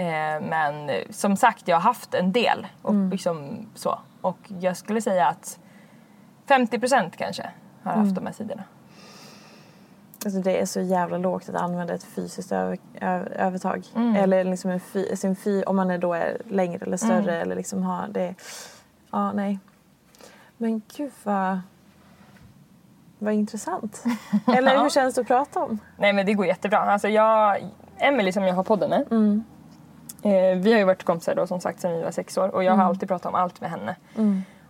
[0.03, 2.67] Eh, Men som sagt, jag har haft en del.
[2.81, 3.09] Och, Mm.
[3.09, 3.99] liksom, så.
[4.21, 5.59] och jag skulle säga att
[6.47, 7.49] 50% kanske
[7.83, 8.05] har Mm.
[8.05, 8.63] haft de här sidorna.
[10.25, 13.83] Alltså det är så jävla lågt att använda ett fysiskt över, över, övertag.
[14.17, 17.55] Eller liksom en fy, sin fy, om man är då är längre eller större eller
[17.55, 18.35] liksom har det.
[19.11, 19.59] Ja, nej.
[20.57, 21.59] Men gud vad,
[23.19, 24.03] vad intressant.
[24.47, 25.79] Eller hur känns det att prata om?
[25.97, 26.79] Nej men det går jättebra.
[26.79, 27.57] Alltså jag,
[27.97, 29.05] Emily som jag har podden med.
[29.11, 29.43] Mm.
[30.23, 32.63] Eh, vi har ju varit kompisar då som sagt sedan vi var sex år och
[32.63, 32.79] jag Mm.
[32.79, 33.95] har alltid pratat om allt med henne.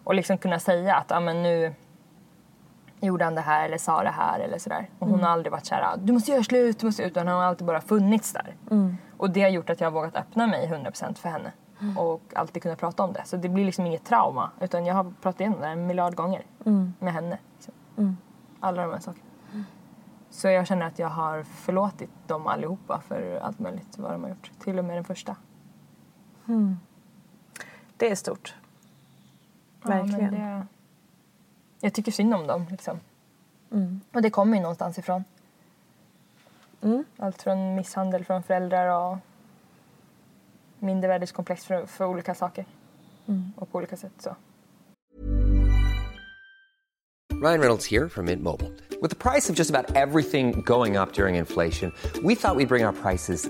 [0.04, 1.74] Och liksom kunna säga att ah, men nu
[3.02, 4.90] gjorde han det här eller sa det här eller sådär.
[5.00, 5.14] Och Mm.
[5.20, 7.44] hon har aldrig varit såhär, ah, du måste göra slut, du måste utan hon har
[7.44, 8.56] alltid bara funnits där.
[8.72, 8.98] Mm.
[9.18, 11.52] Och det har gjort att jag har vågat öppna mig 100% för henne.
[11.82, 11.98] Mm.
[11.98, 13.22] Och alltid kunna prata om det.
[13.26, 14.52] Så det blir liksom inget trauma.
[14.62, 16.94] Utan jag har pratat igenom det en miljard gånger Mm.
[17.00, 17.38] med henne.
[17.56, 17.74] Liksom.
[18.60, 19.26] Alla de här sakerna.
[20.32, 24.30] Så jag känner att jag har förlåtit dem allihopa för allt möjligt vad de har
[24.30, 24.52] gjort.
[24.60, 25.36] Till och med den första.
[27.98, 28.56] Det är stort.
[29.84, 30.34] Verkligen.
[30.34, 30.68] Ja, men det...
[31.82, 33.00] Jag tycker synd om dem liksom.
[33.72, 34.02] Mm.
[34.14, 35.24] Och det kommer ju någonstans ifrån.
[36.82, 37.04] Mm.
[37.18, 39.18] Allt från misshandel från föräldrar och
[40.80, 42.66] mindervärdeskomplex för, för olika saker.
[43.28, 43.54] Mm.
[43.56, 44.36] Och på olika sätt så.
[47.42, 48.72] Ryan Reynolds here from Mint Mobile.
[49.02, 52.86] With the price of just about everything going up during inflation, we thought we'd bring
[52.86, 53.50] our prices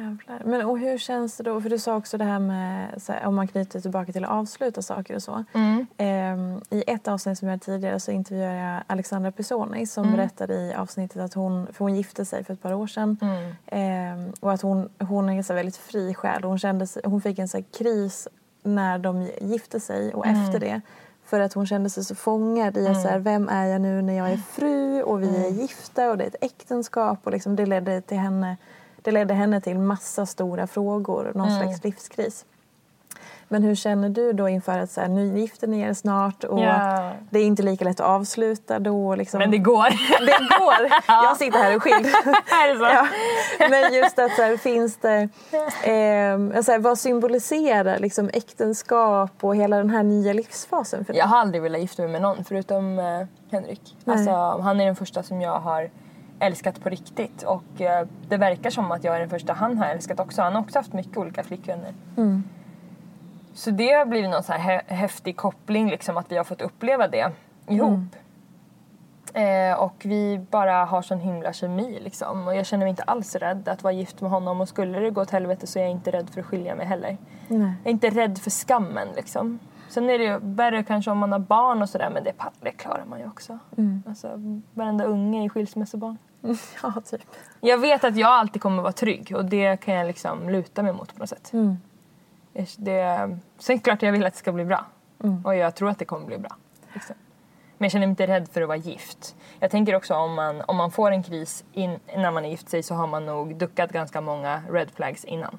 [0.00, 0.42] Jävlar.
[0.44, 1.60] Men och hur känns det då?
[1.60, 4.30] För du sa också det här med så här, om man knyter tillbaka till att
[4.30, 5.44] avsluta saker och så.
[5.96, 10.54] Ehm, I ett avsnitt som jag hade tidigare så intervjuade jag Alexandra Pisoni som berättade
[10.54, 13.16] i avsnittet att hon, för hon gifte sig för ett par år sedan.
[13.66, 16.44] Ehm, och att hon, hon är en så väldigt fri själ.
[16.44, 18.28] Hon, kände, hon fick en så kris
[18.62, 20.80] när de gifte sig och efter det.
[21.24, 24.02] För att hon kände sig så fångad i att så här, vem är jag nu
[24.02, 27.18] när jag är fru och vi är gifta och det är ett äktenskap.
[27.24, 28.56] Och liksom det ledde till henne
[29.02, 32.44] det ledde henne till massa stora frågor, någon slags livskris.
[33.52, 36.60] Men hur känner du då inför att så här, nu gifter ni er snart och
[36.60, 37.12] Ja.
[37.30, 39.14] det är inte lika lätt att avsluta då?
[39.14, 39.38] Liksom.
[39.38, 39.88] Men det går.
[40.26, 40.90] Det går!
[41.24, 42.06] Jag sitter här och skild.
[42.50, 43.06] Är det ja.
[43.70, 45.28] Men just att så här, finns det...
[45.82, 51.20] Eh, så här, vad symboliserar liksom, äktenskap och hela den här nya livsfasen för dig?
[51.20, 53.96] Jag har aldrig velat gifta mig med någon förutom eh, Henrik.
[54.04, 54.30] Alltså,
[54.62, 55.90] han är den första som jag har
[56.40, 59.86] älskat på riktigt och eh, det verkar som att jag är den första han har
[59.86, 60.42] älskat också.
[60.42, 61.94] Han har också haft mycket olika flickvänner.
[63.54, 66.62] Så det har blivit någon så här hä- häftig koppling liksom att vi har fått
[66.62, 67.32] uppleva det
[67.68, 68.16] ihop.
[69.34, 72.46] Eh, och vi bara har sån himla kemi liksom.
[72.48, 75.10] Och jag känner mig inte alls rädd att vara gift med honom och skulle det
[75.10, 77.16] gå åt helvete så är jag inte rädd för att skilja mig heller.
[77.48, 77.60] Nej.
[77.60, 79.58] Jag är inte rädd för skammen liksom.
[79.88, 82.70] Sen är det ju värre kanske om man har barn och sådär men det, det
[82.70, 83.58] klarar man ju också.
[84.08, 84.28] Alltså,
[84.74, 86.18] varenda unge är skilsmässobarn.
[86.82, 87.20] Ja, typ.
[87.60, 90.92] Jag vet att jag alltid kommer vara trygg och det kan jag liksom luta mig
[90.92, 91.52] mot på något sätt.
[91.52, 91.76] Mm.
[92.76, 94.86] Det, sen klart jag vill att det ska bli bra.
[95.24, 95.46] Mm.
[95.46, 96.56] Och jag tror att det kommer bli bra.
[96.94, 97.16] Liksom.
[97.78, 99.36] Men jag känner mig inte rädd för att vara gift.
[99.60, 102.68] Jag tänker också om man, om man får en kris in, när man är gift
[102.68, 105.58] sig så har man nog duckat ganska många red flags innan.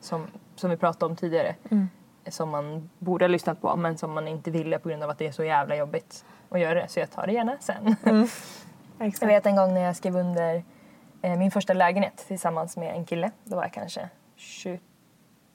[0.00, 1.54] Som, som vi pratade om tidigare.
[1.70, 1.88] Mm.
[2.28, 5.18] Som man borde ha lyssnat på men som man inte ville på grund av att
[5.18, 6.88] det är så jävla jobbigt att göra det.
[6.88, 7.96] Så jag tar det gärna sen.
[8.04, 8.28] Mm.
[9.00, 9.30] Jag Exakt.
[9.30, 10.64] vet en gång när jag skrev under
[11.22, 13.30] eh, min första lägenhet tillsammans med en kille.
[13.44, 14.80] Då var jag kanske 20,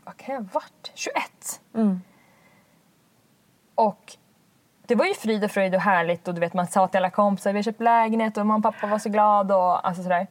[0.03, 0.91] vad kan jag varit?
[0.93, 1.15] 21.
[1.73, 2.01] Mm.
[3.75, 4.17] Och
[4.85, 7.09] det var ju frid och fröjd och härligt och du vet man sa till alla
[7.09, 10.27] kompisar vi har köpt lägenhet och mamma och pappa var så glad och alltså sådär.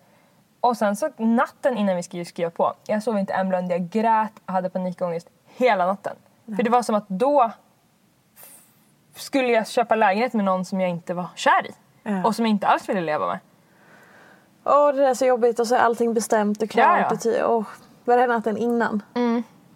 [0.60, 3.88] Och sen så natten innan vi skulle skriva på, jag sov inte en blund, jag
[3.88, 6.16] grät och hade panikångest hela natten.
[6.56, 7.50] För det var som att då
[9.14, 11.74] skulle jag köpa lägenhet med någon som jag inte var kär i.
[12.04, 12.24] Ja.
[12.24, 13.38] Och som jag inte alls ville leva med.
[14.64, 17.24] Åh, det där är så jobbigt och så är allting bestämt och klart.
[17.24, 17.44] Ja, ja.
[17.46, 17.64] Och
[18.04, 19.02] var det natten innan?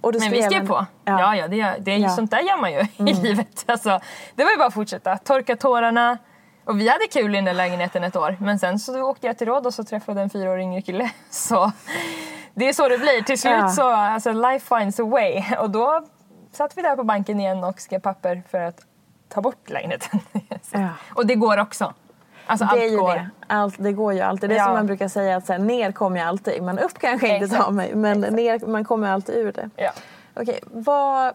[0.00, 0.86] Och du Men vi skrev på.
[1.04, 2.08] Ja, ja, det, det är ju Ja.
[2.10, 3.64] sånt där gör man ju i livet.
[3.66, 4.00] Alltså,
[4.34, 5.16] det var ju bara att fortsätta.
[5.18, 6.18] Torka tårarna.
[6.64, 8.36] Och vi hade kul i den där lägenheten ett år.
[8.40, 11.10] Men sen så åkte jag till Rhodos och träffade en fyra år yngre kille.
[11.30, 11.72] Så
[12.54, 13.22] det är så det blir.
[13.22, 13.68] Till slut Ja.
[13.68, 15.42] så, alltså life finds a way.
[15.60, 16.02] Och då
[16.52, 18.80] satt vi där på banken igen och skrev papper för att
[19.28, 20.20] ta bort lägenheten.
[20.72, 20.88] Ja.
[21.14, 21.94] och det går också.
[22.48, 23.14] Alltså Det allt går.
[23.14, 23.30] det.
[23.46, 24.50] Allt, det går ju alltid.
[24.50, 24.64] Det är Ja.
[24.64, 26.62] som man brukar säga att så här, ner kommer jag alltid.
[26.62, 27.64] Men upp kanske inte Exakt.
[27.64, 27.94] ta mig.
[27.94, 29.70] Men ner, man kommer alltid ur det.
[29.76, 29.90] Ja.
[30.34, 31.34] Okej, vad,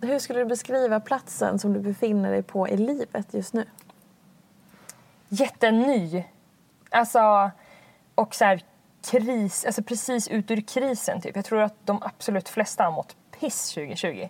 [0.00, 3.64] hur skulle du beskriva platsen som du befinner dig på i livet just nu?
[5.28, 6.24] jätteny.
[6.90, 7.50] Alltså,
[8.14, 8.62] och så här
[9.10, 11.36] kris, alltså precis ut ur krisen typ.
[11.36, 14.28] Jag tror att de absolut flesta har mått piss 2020.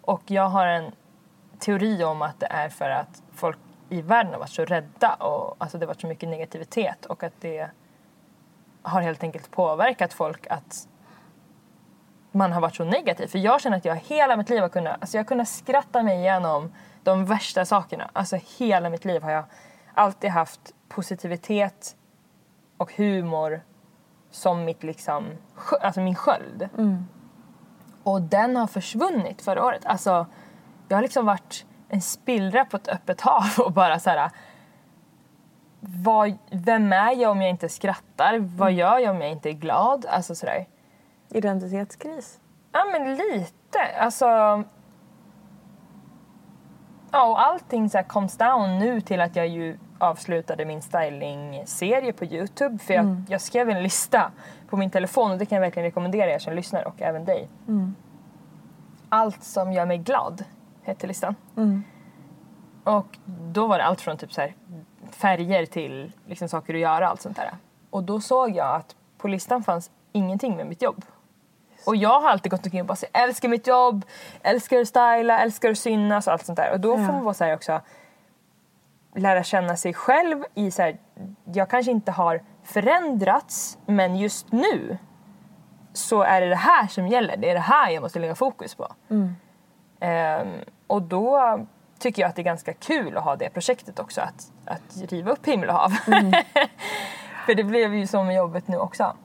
[0.00, 0.92] Och jag har en
[1.58, 5.56] teori om att det är för att folk i världen har varit så rädda och
[5.58, 7.70] alltså det har varit så mycket negativitet och att det
[8.82, 10.88] har helt enkelt påverkat folk att
[12.32, 13.26] man har varit så negativ.
[13.26, 16.02] För jag känner att jag hela mitt liv har kunnat, alltså jag har kunnat skratta
[16.02, 16.72] mig igenom
[17.02, 18.10] de värsta sakerna.
[18.12, 19.44] Alltså hela mitt liv har jag
[19.94, 21.96] alltid haft positivitet
[22.76, 23.60] och humor
[24.30, 25.26] som mitt liksom,
[25.80, 26.68] alltså min sköld.
[28.02, 29.86] Och den har försvunnit förra året.
[29.86, 30.26] Alltså,
[30.88, 34.30] jag har liksom varit en spillra på ett öppet hav och bara så här.
[35.80, 38.38] Vad, vem är jag om jag inte skrattar?
[38.38, 40.06] Vad gör jag om jag inte är glad?
[40.06, 40.66] Alltså sådär.
[41.30, 42.40] Identitetskris?
[42.72, 43.78] Ja, men lite.
[44.00, 44.26] Alltså...
[47.10, 52.12] Ja, och allting så här comes down nu till att jag ju avslutade min stylingserie
[52.12, 52.78] på Youtube.
[52.78, 54.30] För jag, jag skrev en lista
[54.68, 57.48] på min telefon och det kan jag verkligen rekommendera er som lyssnar och även dig.
[59.08, 60.44] Allt som gör mig glad
[60.88, 61.34] hette listan.
[62.84, 64.54] Och då var det allt från typ så här
[65.10, 67.50] färger till liksom saker att göra allt sånt där.
[67.90, 71.04] Och då såg jag att på listan fanns ingenting med mitt jobb.
[71.86, 74.04] Och jag har alltid gått omkring och bara sagt, älskar mitt jobb,
[74.42, 76.72] älskar att styla, älskar att synas och allt sånt där.
[76.72, 77.80] Och då får man vara så här också
[79.14, 80.96] lära känna sig själv i så här,
[81.44, 84.98] jag kanske inte har förändrats men just nu
[85.92, 87.36] så är det det här som gäller.
[87.36, 88.88] Det är det här jag måste lägga fokus på.
[90.00, 90.52] Ehm,
[90.88, 91.58] och då
[91.98, 94.20] tycker jag att det är ganska kul att ha det projektet också.
[94.20, 95.90] Att, att riva upp himmel och hav.
[97.46, 99.16] För det blev ju så med jobbet nu också.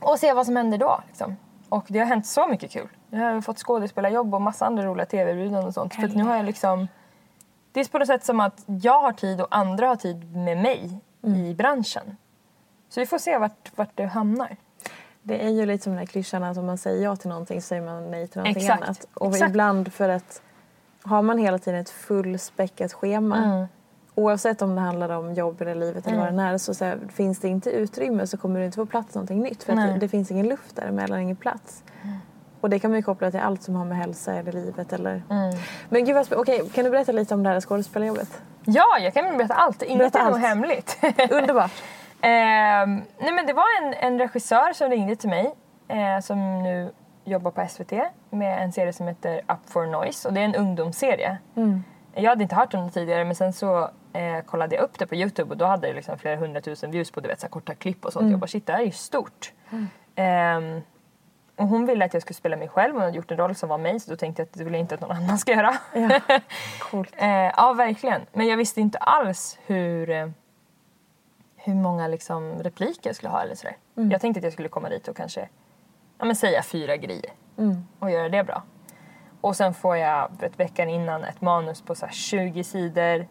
[0.00, 1.02] Och se vad som händer då.
[1.06, 1.36] Liksom.
[1.68, 2.88] Och det har hänt så mycket kul.
[3.10, 5.94] Jag har fått skådespelarjobb och massa andra roliga tv-erbjudanden och sånt.
[5.94, 6.88] För nu har jag liksom...
[7.72, 10.58] Det är på något sätt som att jag har tid och andra har tid med
[10.58, 12.16] mig i branschen.
[12.88, 14.56] Så vi får se vart, vart det hamnar.
[15.22, 17.62] Det är ju lite som den här klyschan att om man säger ja till någonting
[17.62, 19.06] så säger man nej till någonting Exakt, annat.
[19.14, 19.50] Och exakt.
[19.50, 20.42] ibland för att
[21.04, 23.66] har man hela tiden ett fullspäckat schema Mm.
[24.14, 26.98] oavsett om det handlar om jobb eller livet eller vad det är så, så här,
[27.12, 29.72] finns det inte utrymme så kommer det inte få plats någonting nytt för.
[29.72, 29.86] Mm.
[29.92, 31.84] det, det finns ingen luft däremellan, ingen plats.
[32.60, 35.22] Och det kan man ju koppla till allt som har med hälsa eller livet eller...
[35.30, 35.54] Mm.
[35.88, 36.32] Men gud vad.
[36.32, 38.42] Okej, kan du berätta lite om det här skådespelarjobbet?
[38.64, 39.82] Ja, jag kan berätta allt.
[39.82, 40.98] Inget är nog hemligt.
[41.30, 41.70] Underbart!
[42.20, 45.54] Ehm, nej men det var en, en regissör som ringde till mig
[45.88, 46.90] eh, som nu
[47.24, 47.92] jobbar på SVT
[48.30, 51.38] med en serie som heter Up for Noise och det är en ungdomsserie.
[52.14, 55.06] Jag hade inte hört om det tidigare men sen så eh, kollade jag upp det
[55.06, 57.74] på Youtube och då hade det liksom flera hundratusen views på du vet, så korta
[57.74, 58.30] klipp och sånt.
[58.30, 59.52] Jag bara shit det här är ju stort.
[60.14, 60.80] Ehm,
[61.56, 62.94] och hon ville att jag skulle spela mig själv.
[62.94, 64.72] Hon hade gjort en roll som var mig så då tänkte jag att det vill
[64.72, 65.74] jag inte att någon annan ska göra.
[65.94, 66.20] Ja,
[66.80, 67.14] coolt.
[67.16, 68.20] Eh, ja, verkligen.
[68.32, 70.28] Men jag visste inte alls hur, eh,
[71.56, 73.42] hur många liksom, repliker jag skulle ha.
[73.42, 73.76] Eller sådär.
[73.94, 75.48] Jag tänkte att jag skulle komma dit och kanske
[76.22, 77.32] ja, men säga fyra grejer
[77.98, 78.62] och göra det bra.
[79.40, 83.26] Och sen får jag vet, veckan innan ett manus på så här 20 sidor.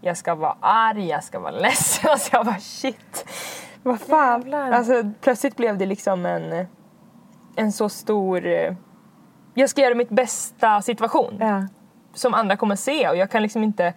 [0.00, 2.10] Jag ska vara arg, jag ska vara ledsen.
[2.10, 3.24] Alltså jag bara shit.
[3.82, 4.40] Vad fan.
[4.40, 4.70] Jävlar.
[4.72, 6.66] Alltså plötsligt blev det liksom en,
[7.56, 8.46] en så stor...
[8.46, 8.74] eh,
[9.54, 11.36] Jag ska göra mitt bästa situation.
[11.40, 11.66] Ja.
[12.14, 13.94] Som andra kommer se och jag kan liksom inte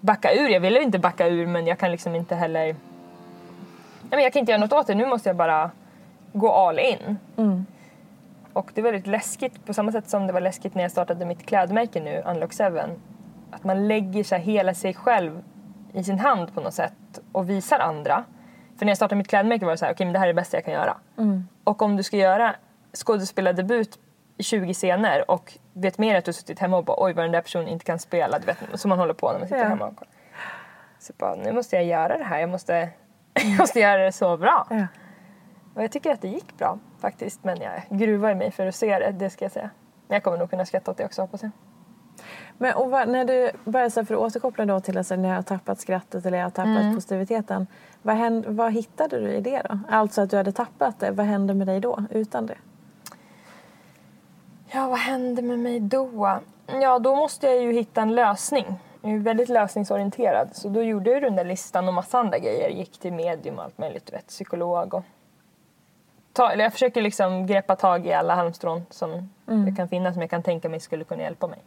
[0.00, 0.48] backa ur.
[0.48, 2.64] Jag vill inte backa ur men jag kan liksom inte heller...
[2.64, 2.76] Nej,
[4.10, 4.94] men jag kan inte göra något åt det.
[4.94, 5.70] Nu måste jag bara
[6.38, 7.18] gå all in.
[8.52, 11.24] Och det är väldigt läskigt på samma sätt som det var läskigt när jag startade
[11.24, 12.64] mitt klädmärke nu, Unlock 7.
[13.50, 15.42] Att man lägger så hela sig själv
[15.92, 16.92] i sin hand på något sätt
[17.32, 18.24] och visar andra.
[18.78, 20.32] För när jag startade mitt klädmärke var det så här, okej men det här är
[20.32, 20.96] det bästa jag kan göra.
[21.64, 22.54] Och om du ska göra
[22.92, 23.98] skådespelardebut
[24.38, 27.24] i 20 scener och vet mer att du har suttit hemma och bara oj vad
[27.24, 29.62] den där personen inte kan spela, du vet som man håller på när man sitter
[29.62, 29.68] Ja.
[29.68, 29.86] hemma.
[29.86, 30.04] Och
[30.98, 32.74] så bara, nu måste jag göra det här, jag måste,
[33.34, 34.66] jag måste göra det så bra.
[34.70, 34.86] Ja.
[35.76, 37.44] Och jag tycker att det gick bra faktiskt.
[37.44, 39.70] Men jag gruvar i mig för att se det, det ska jag säga.
[40.08, 41.50] Men jag kommer nog kunna skratta åt det också hoppas jag.
[42.58, 45.28] Men och vad, när du börjar, för att återkoppla då till att så här, när
[45.28, 46.94] jag har tappat skrattet eller jag har tappat Mm.
[46.94, 47.66] positiviteten.
[48.02, 49.78] Vad, hände, vad hittade du i det då?
[49.88, 51.10] Alltså att du hade tappat det.
[51.10, 52.56] Vad hände med dig då utan det?
[54.68, 56.38] Ja, vad hände med mig då?
[56.66, 58.66] Ja, då måste jag ju hitta en lösning.
[59.02, 60.48] Jag är väldigt lösningsorienterad.
[60.52, 62.68] Så då gjorde jag den där listan och massa andra grejer.
[62.68, 65.02] Gick till medium och allt möjligt, du vet, psykolog och...
[66.36, 69.30] Ta, eller jag försöker liksom greppa tag i alla halmstrån som
[69.66, 71.58] det kan finnas som jag kan tänka mig skulle kunna hjälpa mig.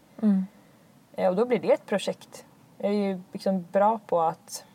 [1.14, 2.46] Eh, Och då blir det ett projekt.
[2.78, 4.66] Jag är ju liksom bra på att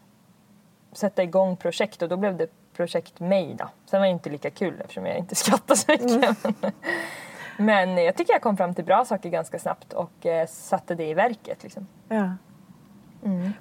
[0.92, 3.68] sätta igång projekt och då blev det projekt mig då.
[3.86, 6.36] Sen var det inte lika kul eftersom jag inte skrattar så mycket.
[7.59, 11.05] Men jag tycker jag kom fram till bra saker ganska snabbt och eh, satte det
[11.07, 11.62] i verket.
[11.62, 11.86] Liksom.
[12.09, 12.30] Ja.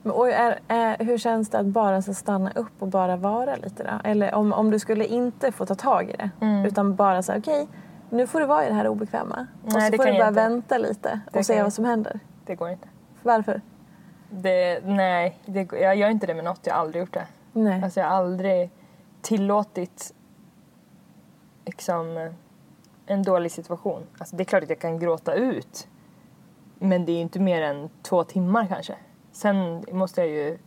[0.01, 3.55] Men, och är, är, hur känns det att bara så stanna upp och bara vara
[3.55, 4.09] lite då?
[4.09, 6.29] Eller om, om du skulle inte få ta tag i det
[6.67, 7.67] utan bara säga okej,
[8.09, 9.47] nu får du vara i det här obekväma.
[9.63, 12.19] och Nej, så det får du bara vänta lite Det och se vad som händer.
[12.45, 12.87] Det går inte.
[13.21, 13.61] Varför?
[14.29, 16.59] Det, nej, det, jag gör inte det med något.
[16.63, 17.27] Jag har aldrig gjort det.
[17.53, 17.83] Nej.
[17.83, 18.71] Alltså jag har aldrig
[19.21, 20.13] tillåtit
[21.65, 22.33] liksom,
[23.05, 24.03] en dålig situation.
[24.17, 25.87] Alltså det är klart att jag kan gråta ut.
[26.79, 28.95] Men det är inte mer än två timmar kanske.
[29.33, 30.57] Sen måste jag ju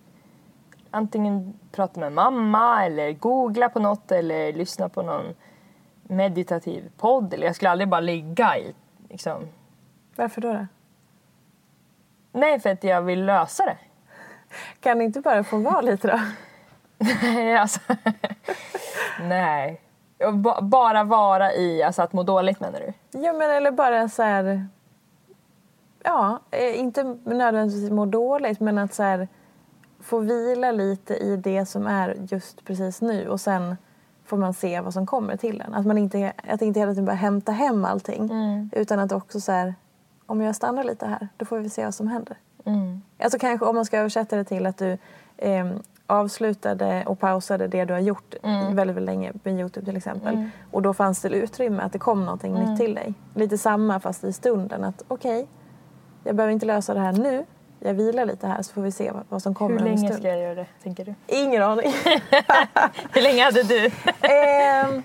[0.90, 5.34] antingen prata med mamma eller googla på något eller lyssna på någon
[6.02, 7.34] meditativ podd.
[7.34, 8.74] Eller jag skulle aldrig bara ligga i
[9.08, 9.48] liksom.
[10.16, 10.52] Varför då?
[10.52, 10.66] då?
[12.32, 13.78] Nej, för att jag vill lösa det.
[14.80, 16.20] Kan det inte bara få vara lite då?
[17.22, 17.80] Nej, alltså.
[19.20, 19.80] Nej.
[20.62, 23.18] Bara vara i, alltså att må dåligt menar du?
[23.20, 24.66] Ja, men eller bara så här...
[26.08, 29.28] Ja, eh, inte nödvändigtvis må dåligt, men att så här,
[30.00, 33.76] få vila lite i det som är just precis nu och sen
[34.24, 35.74] får man se vad som kommer till en.
[35.74, 38.30] Att man inte, att inte hela tiden bara hämta hem allting,
[38.72, 39.74] utan att också så här,
[40.26, 42.36] om jag stannar lite här, då får vi se vad som händer.
[43.18, 44.98] Alltså kanske om man ska översätta det till att du
[45.36, 45.66] eh,
[46.06, 48.34] avslutade och pausade det du har gjort
[48.74, 50.34] väldigt, väldigt länge med Youtube till exempel.
[50.70, 53.14] Och då fanns det utrymme att det kom någonting nytt till dig.
[53.34, 55.46] Lite samma fast i stunden att okej,
[56.26, 57.44] jag behöver inte lösa det här nu.
[57.80, 60.38] Jag vilar lite här så får vi se vad, som kommer Hur länge ska jag
[60.42, 61.14] göra det, tänker du?
[61.26, 61.92] Ingen aning.
[63.12, 63.90] Hur länge hade du?
[64.20, 65.02] Ehm,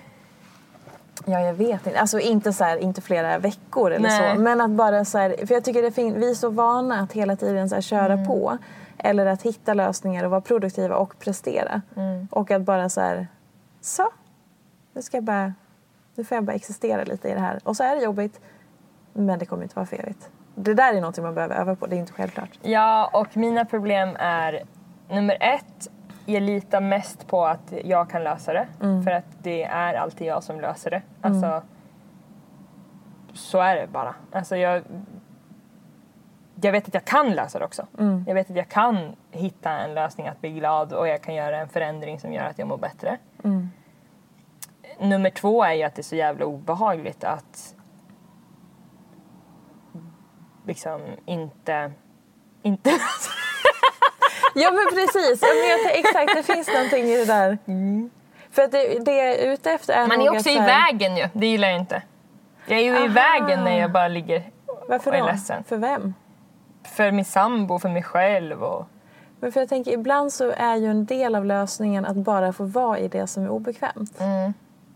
[1.24, 2.00] ja, jag vet inte.
[2.00, 4.36] Alltså inte, så här, inte flera veckor eller Nej.
[4.36, 4.40] så.
[4.42, 6.18] Men att bara så här, för jag tycker det.
[6.18, 8.26] Vi är så vana att hela tiden så här, köra Mm.
[8.26, 8.58] på.
[8.98, 11.82] Eller att hitta lösningar och vara produktiva och prestera.
[11.96, 12.28] Mm.
[12.30, 13.28] Och att bara så här,
[13.80, 14.08] så.
[14.92, 15.54] Nu ska jag bara,
[16.14, 17.60] nu får jag bara existera lite i det här.
[17.64, 18.40] Och så är det jobbigt.
[19.12, 20.28] Men det kommer inte vara för evigt.
[20.54, 21.86] Det där är något man behöver öva på.
[21.86, 22.58] Det är inte självklart.
[22.62, 24.62] Ja, och mina problem är
[25.08, 25.88] nummer ett,
[26.26, 28.66] jag litar mest på att jag kan lösa det.
[29.04, 31.02] För att det är alltid jag som löser det.
[31.20, 31.62] Alltså,
[33.34, 34.14] så är det bara.
[34.32, 34.82] Alltså jag,
[36.60, 37.86] jag vet att jag kan lösa det också.
[38.26, 41.60] Jag vet att jag kan hitta en lösning att bli glad och jag kan göra
[41.60, 43.18] en förändring som gör att jag mår bättre.
[44.98, 47.74] Nummer två är ju att det är så jävla obehagligt att
[50.66, 51.92] liksom inte...
[52.62, 52.90] inte
[54.54, 55.42] Ja men precis.
[55.42, 57.58] Ja, men jag, exakt, det finns någonting i det där.
[58.50, 60.92] För att det, det jag är ute efter är Man är också så i här-
[60.92, 62.02] vägen ju, det gillar jag inte.
[62.66, 63.06] Jag är ju i Aha.
[63.08, 64.50] vägen när jag bara ligger
[64.88, 65.26] Varför och är då?
[65.26, 65.64] ledsen.
[65.64, 66.14] För vem?
[66.84, 68.86] För min sambo, för mig själv och...
[69.40, 72.64] Men för jag tänker, ibland så är ju en del av lösningen att bara få
[72.64, 74.20] vara i det som är obekvämt.
[74.20, 74.54] Mm.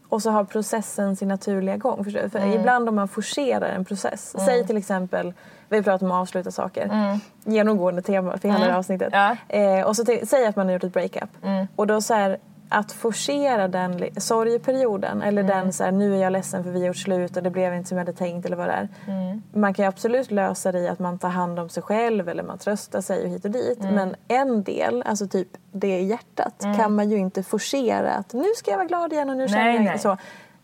[0.09, 2.05] Och så har processen sin naturliga gång.
[2.05, 2.29] Förstår?
[2.29, 4.35] För ibland om man forcerar en process.
[4.35, 4.47] Mm.
[4.47, 5.33] Säg till exempel,
[5.69, 6.91] vi pratar om att avsluta saker.
[7.45, 9.09] Genomgående tema för hela det här avsnittet.
[9.13, 9.37] Ja.
[9.49, 11.31] Eh, och så säg att man har gjort ett breakup.
[11.77, 12.39] Och då så här,
[12.69, 15.57] att forcera den sorgeperioden eller Mm.
[15.57, 17.75] den så här, nu är jag ledsen för vi har gjort slut och det blev
[17.75, 18.89] inte som jag hade tänkt eller vad det är.
[19.07, 19.43] Mm.
[19.53, 22.43] Man kan ju absolut lösa det i att man tar hand om sig själv eller
[22.43, 23.81] man tröstar sig och hit och dit.
[23.81, 23.95] Mm.
[23.95, 28.45] Men en del, alltså typ det i hjärtat, kan man ju inte forcera att nu
[28.57, 29.99] ska jag vara glad igen och nu känner Nej, jag nej.
[29.99, 30.17] så.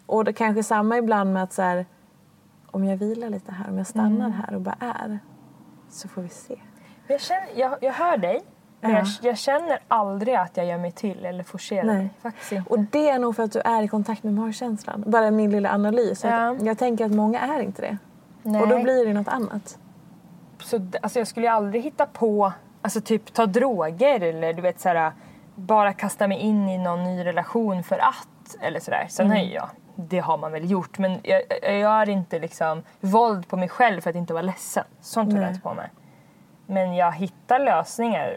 [0.07, 1.87] Och det kanske samma ibland med att så här,
[2.71, 4.33] om jag vilar lite här, om jag stannar Mm.
[4.33, 5.19] här och bara är
[5.91, 6.57] så får vi se.
[7.07, 8.41] Jag, känner, jag, jag hör dig.
[8.85, 8.97] Men Ja.
[8.99, 11.97] jag, jag känner aldrig att jag gör mig till eller forcerar Nej.
[11.97, 12.11] mig.
[12.23, 12.71] Faktiskt inte.
[12.71, 15.05] Och det är nog för att du är i kontakt med magkänslan.
[15.07, 16.25] Bara min lilla analys.
[16.25, 16.57] Ja.
[16.61, 17.97] Jag tänker att många är inte det.
[18.43, 18.63] Nej.
[18.63, 19.79] Och då blir det något annat.
[20.61, 22.53] Så, alltså jag skulle ju aldrig hitta på,
[22.83, 25.13] alltså typ ta droger eller du vet såhär
[25.55, 29.07] bara kasta mig in i någon ny relation för att eller sådär.
[29.11, 29.39] Sen Mm.
[29.39, 33.57] har jag, det har man väl gjort men jag, jag gör inte liksom våld på
[33.57, 34.85] mig själv för att inte vara ledsen.
[35.01, 35.89] Sånt håller jag inte på med.
[36.67, 38.37] Men jag hittar lösningar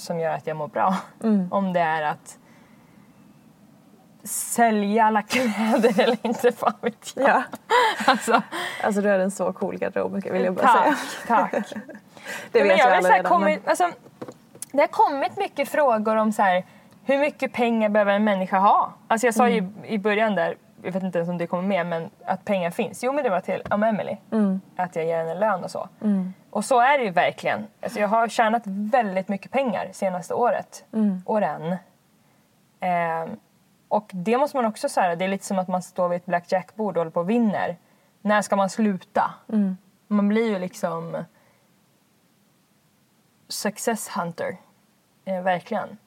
[0.00, 0.96] som gör att jag mår bra.
[1.22, 1.48] Mm.
[1.52, 2.38] Om det är att
[4.24, 7.28] sälja alla kläder eller inte, fan vet jag.
[7.28, 7.42] Ja.
[8.06, 8.42] Alltså,
[8.84, 10.96] Alltså du är en så cool garderob vill jag bara säga.
[11.26, 11.72] tack, tack.
[12.52, 13.24] Det Ja, vet jag har alla redan.
[13.32, 13.90] kommit, alltså,
[14.72, 16.64] det har kommit mycket frågor om så här,
[17.04, 18.92] hur mycket pengar behöver en människa ha?
[19.08, 19.84] Alltså jag sa ju Mm.
[19.84, 23.02] i början där, jag vet inte ens om det kommer med, men att pengar finns.
[23.04, 24.16] Jo men det var till om Emily.
[24.32, 24.60] Mm.
[24.76, 25.88] Att jag ger henne lön och så.
[26.50, 27.66] Och så är det ju verkligen.
[27.82, 30.84] Alltså jag har tjänat väldigt mycket pengar senaste året.
[30.92, 31.22] Mm.
[31.26, 31.76] Åren.
[32.80, 33.28] Ehm,
[33.88, 36.26] och det måste man också säga, det är lite som att man står vid ett
[36.26, 37.76] blackjack-bord och håller på och vinner.
[38.22, 39.34] När ska man sluta?
[39.48, 39.76] Mm.
[40.08, 41.24] Man blir ju liksom
[43.48, 44.56] success hunter.
[45.24, 45.98] Eh, verkligen.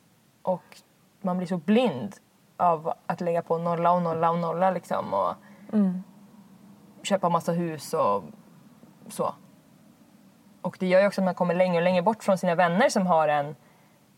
[0.42, 0.82] Och
[1.22, 2.16] man blir så blind
[2.58, 5.14] av att lägga på nolla och nolla och nolla liksom.
[5.14, 5.34] Och
[5.74, 6.04] Mm.
[7.04, 8.24] köpa massa hus och
[9.08, 9.36] så.
[10.64, 12.90] Och det gör ju också att man kommer längre och längre bort från sina vänner
[12.90, 13.56] som har en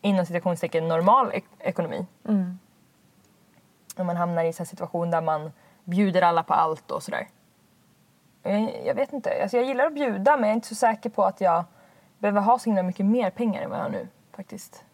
[0.00, 2.06] inom citationstecken normal ek- ekonomi.
[2.28, 2.58] Mm.
[3.98, 5.52] Och man hamnar i en situation där man
[5.84, 7.28] bjuder alla på allt och sådär.
[8.42, 11.10] Jag, jag vet inte, alltså jag gillar att bjuda men jag är inte så säker
[11.10, 11.64] på att jag
[12.18, 14.84] behöver ha så himla mycket mer pengar än vad jag har nu faktiskt.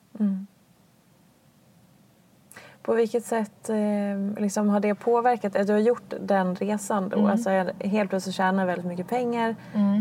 [2.83, 5.53] På vilket sätt eh, liksom, har det påverkat?
[5.67, 7.29] Du har gjort den resan då.
[7.29, 9.57] Alltså, helt plötsligt tjänar väldigt mycket pengar.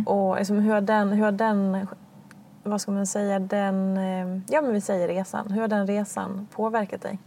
[0.06, 1.88] Och liksom, hur, har den, hur har den,
[2.64, 5.52] vad ska man säga, den, eh, ja men vi säger resan.
[5.52, 7.20] Hur har den resan påverkat dig?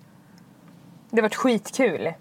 [1.11, 2.07] Det har varit skitkul.
[2.07, 2.16] Alltså,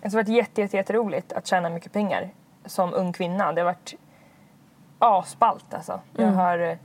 [0.00, 2.30] det har varit jätte, jätte, jätteroligt att tjäna mycket pengar
[2.66, 3.52] som ung kvinna.
[3.52, 3.94] Det har varit
[4.98, 6.00] asballt alltså.
[6.16, 6.78] Jag har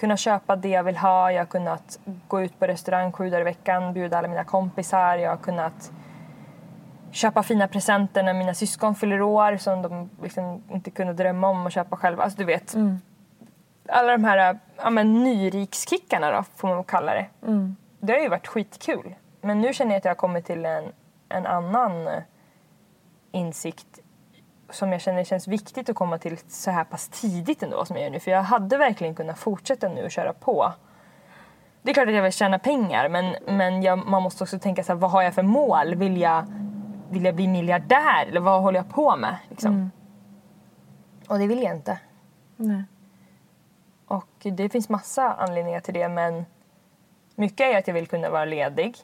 [0.00, 1.98] kunnat köpa det jag vill ha, jag har kunnat
[2.28, 5.92] gå ut på restaurang sju dagar i veckan, bjuda alla mina kompisar, jag har kunnat
[7.10, 11.66] köpa fina presenter när mina syskon fyller år som de liksom inte kunde drömma om
[11.66, 12.22] att köpa själva.
[12.22, 12.74] Alltså du vet.
[13.88, 17.26] Alla de här ja, men, nyrikskickarna då, får man kalla det.
[18.00, 19.14] Det har ju varit skitkul.
[19.40, 20.84] Men nu känner jag att jag har kommit till en,
[21.28, 22.22] en annan eh,
[23.32, 23.89] insikt
[24.72, 28.02] som jag känner känns viktigt att komma till så här pass tidigt ändå som jag
[28.02, 28.20] gör nu.
[28.20, 30.72] För jag hade verkligen kunnat fortsätta nu och köra på.
[31.82, 34.82] Det är klart att jag vill tjäna pengar men, men jag, man måste också tänka
[34.82, 35.94] så här, vad har jag för mål?
[35.94, 36.44] Vill jag,
[37.10, 39.36] vill jag bli miljardär eller vad håller jag på med?
[39.48, 39.90] Liksom?
[41.28, 41.98] Och det vill jag inte.
[42.56, 42.84] Nej.
[44.06, 46.46] Och det finns massa anledningar till det men
[47.34, 48.96] mycket är att jag vill kunna vara ledig.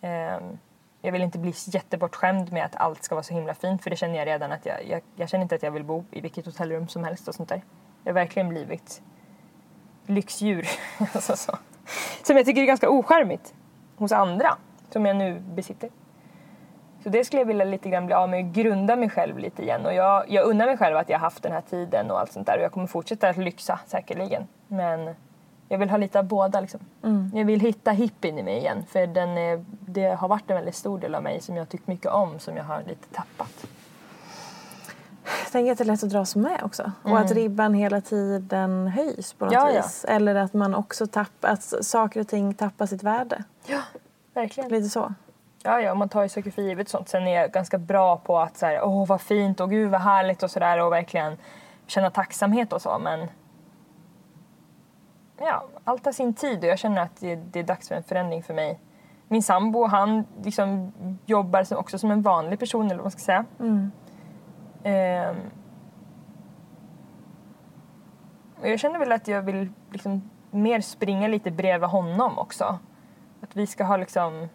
[0.00, 0.58] Ehm,
[1.02, 3.96] jag vill inte bli jättebortskämd med att allt ska vara så himla fint för det
[3.96, 6.46] känner jag redan att jag, jag, jag känner inte att jag vill bo i vilket
[6.46, 7.62] hotellrum som helst och sånt där.
[8.04, 9.02] Jag har verkligen blivit
[10.06, 10.68] lyxdjur.
[11.12, 11.58] alltså så.
[12.22, 13.54] Som jag tycker är ganska oskärmigt
[13.96, 14.56] hos andra
[14.90, 15.90] som jag nu besitter.
[17.02, 19.62] Så det skulle jag vilja lite grann bli av med och grunda mig själv lite
[19.62, 19.86] igen.
[19.86, 22.32] Och jag, jag unnar mig själv att jag har haft den här tiden och allt
[22.32, 22.56] sånt där.
[22.58, 24.48] Och jag kommer fortsätta att lyxa säkerligen.
[24.68, 25.14] Men
[25.68, 26.80] jag vill ha lite av båda liksom.
[27.34, 28.84] Jag vill hitta hippien i mig igen.
[28.88, 31.66] För den är, det har varit en väldigt stor del av mig som jag har
[31.66, 33.66] tyckt mycket om som jag har lite tappat.
[35.52, 36.92] Tänker att det är lätt att dras med också.
[37.02, 39.82] Och att ribban hela tiden höjs på något Ja, ja.
[39.82, 40.04] vis.
[40.08, 43.44] Eller att man också tappar, att saker och ting tappar sitt värde.
[44.34, 44.70] Verkligen.
[44.70, 45.14] Lite så.
[45.62, 47.08] Ja, ja, man tar ju saker för givet sånt.
[47.08, 50.00] Sen är jag ganska bra på att så här, åh vad fint och gud vad
[50.00, 51.36] härligt och sådär och verkligen
[51.86, 52.98] känna tacksamhet och så.
[52.98, 53.28] Men
[55.40, 58.02] ja, allt har sin tid och jag känner att det, det är dags för en
[58.02, 58.80] förändring för mig.
[59.28, 60.92] Min sambo, han liksom
[61.26, 63.44] jobbar som, också som en vanlig person eller vad man ska säga.
[64.82, 65.36] Ehm,
[68.60, 72.78] och jag känner väl att jag vill liksom mer springa lite bredvid honom också.
[73.40, 74.48] Att vi ska ha liksom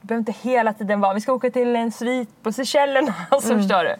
[0.00, 3.14] det behöver inte hela tiden vara vi ska åka till en svit på Seychellerna.
[3.30, 3.96] Alltså, förstår du?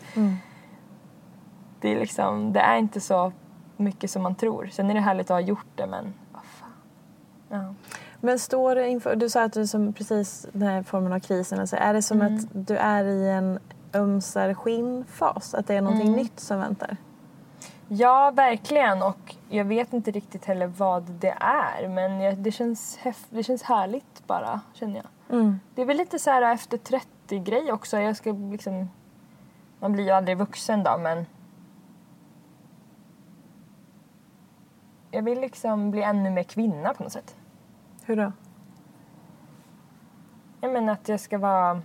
[1.80, 3.32] Det, är liksom, det är inte så
[3.76, 4.66] mycket som man tror.
[4.72, 6.70] Sen är det härligt att ha gjort det men vad fan.
[7.48, 7.74] Ja.
[8.20, 11.20] Men står du inför, du sa att du är som precis den här formen av
[11.20, 12.34] krisen, alltså, är det som Mm.
[12.34, 13.58] att du är i en
[13.94, 15.54] ömsar skinnfas?
[15.54, 16.20] Att det är någonting Mm.
[16.20, 16.96] nytt som väntar?
[17.88, 19.02] Ja, verkligen.
[19.02, 21.88] Och jag vet inte riktigt heller vad det är.
[21.88, 25.38] Men jag, det, känns häf- det känns härligt bara, känner jag.
[25.40, 25.60] Mm.
[25.74, 27.98] Det är väl lite så här efter 30-grej också.
[27.98, 28.90] Jag ska liksom...
[29.80, 31.26] Man blir ju aldrig vuxen då, men...
[35.14, 37.36] Jag vill liksom bli ännu mer kvinna på något sätt.
[38.04, 38.32] Hur då?
[40.60, 41.82] Jag menar att jag ska vara...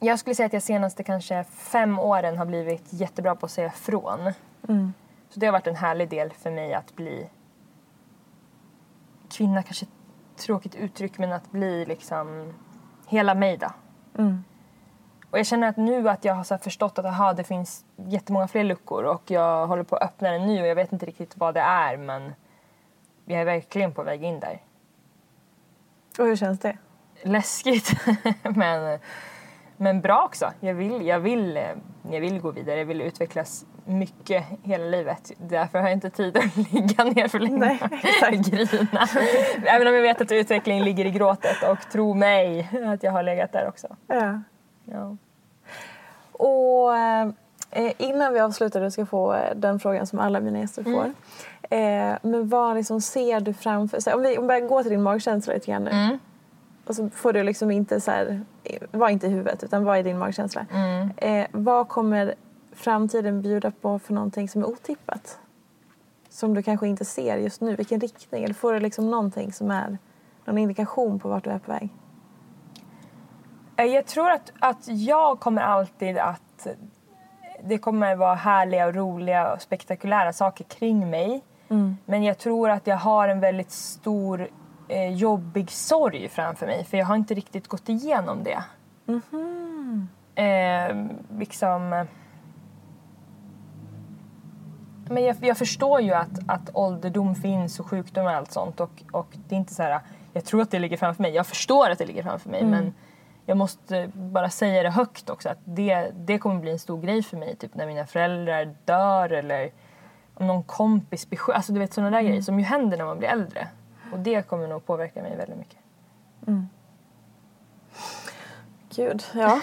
[0.00, 3.70] Jag skulle säga att jag senaste kanske fem åren har blivit jättebra på att säga
[3.70, 4.32] från.
[4.68, 4.92] Mm.
[5.28, 7.30] Så det har varit en härlig del för mig att bli
[9.30, 12.54] kvinna, kanske ett tråkigt uttryck, men att bli liksom
[13.06, 13.70] hela mig då.
[14.18, 14.44] Mm.
[15.34, 18.48] Och jag känner att nu att jag har så förstått att aha, det finns jättemånga
[18.48, 21.36] fler luckor och jag håller på att öppna en ny och jag vet inte riktigt
[21.36, 22.32] vad det är men
[23.24, 24.62] jag är verkligen på väg in där.
[26.18, 26.76] Och hur känns det?
[27.22, 27.90] Läskigt
[28.42, 28.98] men,
[29.76, 30.52] men bra också.
[30.60, 31.60] Jag vill, jag, vill,
[32.10, 35.32] jag vill gå vidare, jag vill utvecklas mycket hela livet.
[35.38, 39.08] Därför har jag inte tid att ligga ner för länge Nej, och grina.
[39.66, 43.22] Även om jag vet att utveckling ligger i gråtet och tro mig att jag har
[43.22, 43.96] legat där också.
[44.06, 44.42] Ja.
[44.84, 45.16] Ja.
[46.38, 46.96] Och
[47.70, 51.12] eh, innan vi avslutar, du ska få eh, den frågan som alla mina gäster får.
[51.70, 54.14] Eh, men vad liksom ser du framför sig?
[54.14, 55.90] Om vi, om vi går till din magkänsla lite grann nu.
[55.90, 56.18] Mm.
[56.86, 58.40] Och så får du liksom inte så här,
[58.90, 60.66] var inte i huvudet utan vad är din magkänsla?
[60.72, 61.10] Mm.
[61.16, 62.34] Eh, vad kommer
[62.72, 65.38] framtiden bjuda på för någonting som är otippat?
[66.28, 68.44] Som du kanske inte ser just nu, vilken riktning?
[68.44, 69.98] Eller får du liksom någonting som är
[70.44, 71.90] någon indikation på vart du är på väg?
[73.76, 76.66] Eh, Jag tror att, att jag kommer alltid att
[77.64, 81.42] det kommer vara härliga och roliga och spektakulära saker kring mig.
[82.04, 84.48] Men jag tror att jag har en väldigt stor
[84.88, 88.64] eh, jobbig sorg framför mig för jag har inte riktigt gått igenom det.
[90.42, 91.06] Eh,
[91.38, 91.92] liksom...
[91.92, 92.04] eh,
[95.08, 99.02] Men jag, jag förstår ju att, att ålderdom finns och sjukdom och allt sånt och,
[99.12, 100.00] och det är inte så här,
[100.32, 101.32] jag tror att det ligger framför mig.
[101.34, 102.94] Jag förstår att det ligger framför mig men
[103.46, 107.22] jag måste bara säga det högt också att det, det kommer bli en stor grej
[107.22, 109.70] för mig typ när mina föräldrar dör eller
[110.34, 111.56] om någon kompis blir sjuk.
[111.56, 113.68] Alltså du vet sådana där grejer som ju händer när man blir äldre.
[114.12, 115.78] Och det kommer nog påverka mig väldigt mycket.
[118.96, 119.60] Gud, ja.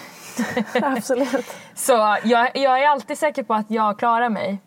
[0.82, 1.46] Absolut.
[1.74, 1.92] Så
[2.24, 4.58] jag, jag är alltid säker på att jag klarar mig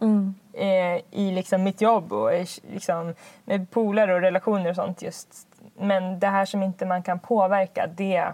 [0.54, 3.14] eh, i liksom mitt jobb och i, liksom,
[3.46, 5.02] med polare och relationer och sånt.
[5.02, 5.48] Just.
[5.80, 8.34] Men det här som inte man kan påverka, det,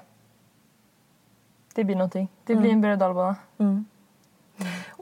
[1.75, 2.27] det blir någonting.
[2.45, 3.35] Det blir en berg och dalbana.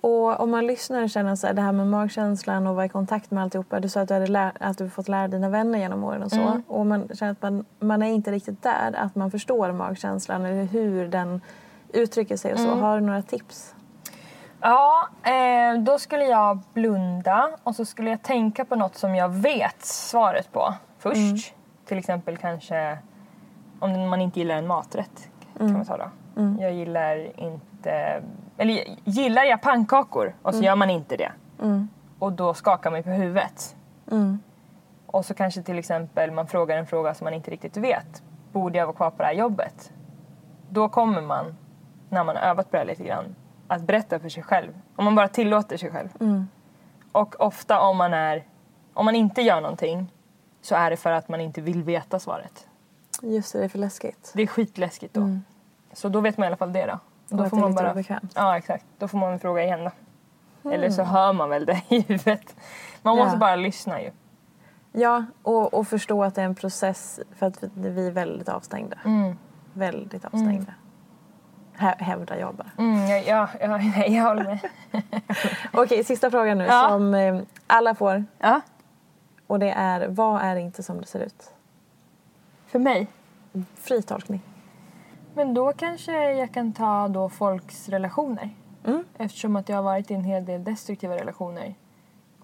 [0.02, 2.90] Och om man lyssnar och känner så här, det här med magkänslan och vara i
[2.90, 3.80] kontakt med alltihopa.
[3.80, 6.32] Du sa att du hade lär, att du fått lära dina vänner genom åren och
[6.32, 6.62] så.
[6.68, 10.64] Och man känner att man, man är inte riktigt där, att man förstår magkänslan eller
[10.64, 11.42] hur den
[11.94, 12.70] uttrycker sig och så.
[12.76, 13.76] Har du några tips?
[14.62, 19.30] Ja, eh, då skulle jag blunda och så skulle jag tänka på något som jag
[19.30, 21.54] vet svaret på först.
[21.86, 22.98] Till exempel kanske
[23.80, 25.30] om man inte gillar en maträtt.
[25.58, 26.10] Kan man ta då.
[26.60, 28.24] Jag gillar inte...
[28.58, 31.32] Eller gillar jag pannkakor och så gör man inte det.
[32.20, 33.76] Och då skakar man på huvudet.
[35.06, 38.24] Och så kanske till exempel man frågar en fråga som man inte riktigt vet.
[38.52, 39.92] Borde jag vara kvar på det här jobbet?
[40.70, 41.56] Då kommer man,
[42.10, 43.36] när man har övat på det lite grann,
[43.68, 44.72] att berätta för sig själv.
[44.96, 46.10] Om man bara tillåter sig själv.
[47.12, 48.44] Och ofta om man, är,
[48.94, 50.12] om man inte gör någonting
[50.62, 52.68] så är det för att man inte vill veta svaret.
[53.22, 54.32] Just det, det är för läskigt.
[54.36, 55.22] Det är skitläskigt då.
[55.94, 57.00] Så då vet man i alla fall det då.
[57.38, 57.92] Då får man bara...
[57.92, 58.32] obekvämt.
[58.36, 58.86] Ja, exakt.
[58.98, 59.84] Då får man fråga igen
[60.64, 60.70] då.
[60.72, 62.56] Eller så hör man väl det i huvudet.
[63.02, 63.40] Man måste Ja.
[63.40, 64.12] bara lyssna ju.
[64.92, 68.98] Ja, och, och förstå att det är en process för att vi är väldigt avstängda.
[69.74, 70.74] Väldigt avstängda.
[71.78, 72.72] Hä- hävdar jag bara.
[72.78, 74.60] Mm, ja, ja, ja, nej, jag håller med.
[75.74, 76.90] Okej, sista frågan nu Ja.
[76.90, 78.26] som eh, alla får.
[78.40, 78.62] Ja,
[79.48, 81.54] Och det är, vad är inte som det ser ut?
[82.68, 83.08] för mig.
[83.76, 84.42] Fri tolkning.
[85.34, 88.50] Men då kanske jag kan ta då folks relationer.
[89.18, 91.76] Eftersom att jag har varit i en hel del destruktiva relationer.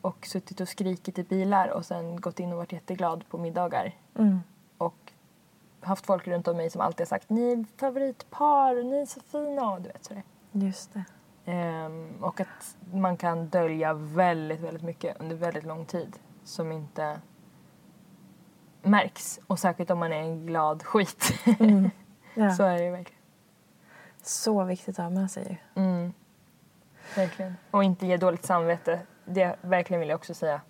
[0.02, 3.96] Och suttit och skrikit i bilar och sen gått in och varit jätteglad på middagar.
[4.78, 5.14] Och
[5.82, 9.20] haft folk runt om mig som alltid har sagt ni är favoritpar, ni är så
[9.20, 10.24] fina och du vet sådär.
[10.52, 11.06] Just det.
[11.52, 17.20] Ehm, och att man kan dölja väldigt, väldigt mycket under väldigt lång tid som inte
[18.82, 19.40] märks.
[19.48, 21.34] Och särskilt om man är en glad skit.
[22.36, 22.50] Ja.
[22.50, 22.64] Så Så.
[22.64, 24.68] är det ju verkligen.
[24.68, 25.64] viktigt att ha med sig.
[25.76, 26.14] Mm.
[27.16, 27.56] Verkligen.
[27.72, 29.00] Och inte ge dåligt samvete.
[29.26, 30.62] Det verkligen vill jag också säga.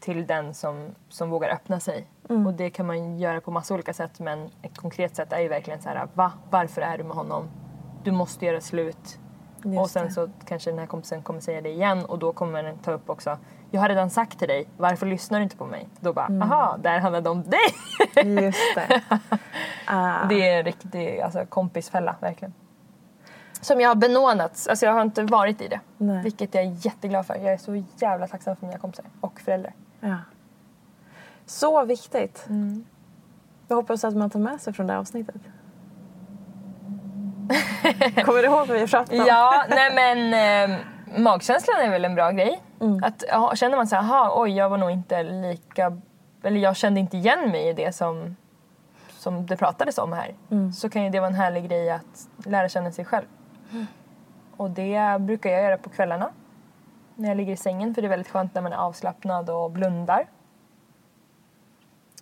[0.00, 2.06] till den som, som vågar öppna sig.
[2.28, 2.46] Mm.
[2.46, 5.48] Och det kan man göra på massa olika sätt men ett konkret sätt är ju
[5.48, 6.32] verkligen så här, va?
[6.50, 7.50] Varför är du med honom?
[8.04, 9.18] Du måste göra slut.
[9.64, 10.12] Just och sen det.
[10.12, 13.10] så kanske den här kompisen kommer säga det igen och då kommer den ta upp
[13.10, 13.38] också
[13.70, 15.88] jag har redan sagt till dig, varför lyssnar du inte på mig?
[16.00, 16.42] Då bara, Mm.
[16.42, 18.44] aha, där handlade det om dig!
[18.44, 19.02] Just det.
[19.92, 20.24] Ah.
[20.28, 22.54] Det är en riktig alltså, kompisfälla, verkligen.
[23.60, 25.80] Som jag har benådats, alltså jag har inte varit i det.
[25.98, 26.22] Nej.
[26.22, 27.34] Vilket jag är jätteglad för.
[27.34, 29.72] Jag är så jävla tacksam för mina kompisar och föräldrar.
[30.00, 30.16] Ja.
[31.46, 32.44] Så viktigt.
[32.48, 32.84] Mm.
[33.68, 35.34] Jag hoppas att man tar med sig från det här avsnittet.
[38.24, 39.26] Kommer du ihåg vad vi pratade om?
[39.26, 40.76] Ja, nej men eh,
[41.20, 42.60] magkänslan är väl en bra grej.
[42.80, 43.04] Mm.
[43.04, 45.98] Att, känner man så här, aha, oj jag var nog inte lika,
[46.42, 48.36] eller jag kände inte igen mig i det som,
[49.10, 50.34] som det pratades om här.
[50.50, 50.72] Mm.
[50.72, 53.26] Så kan ju det vara en härlig grej att lära känna sig själv.
[54.56, 56.30] Och det brukar jag göra på kvällarna.
[57.14, 59.70] När jag ligger i sängen för det är väldigt skönt när man är avslappnad och
[59.70, 60.26] blundar.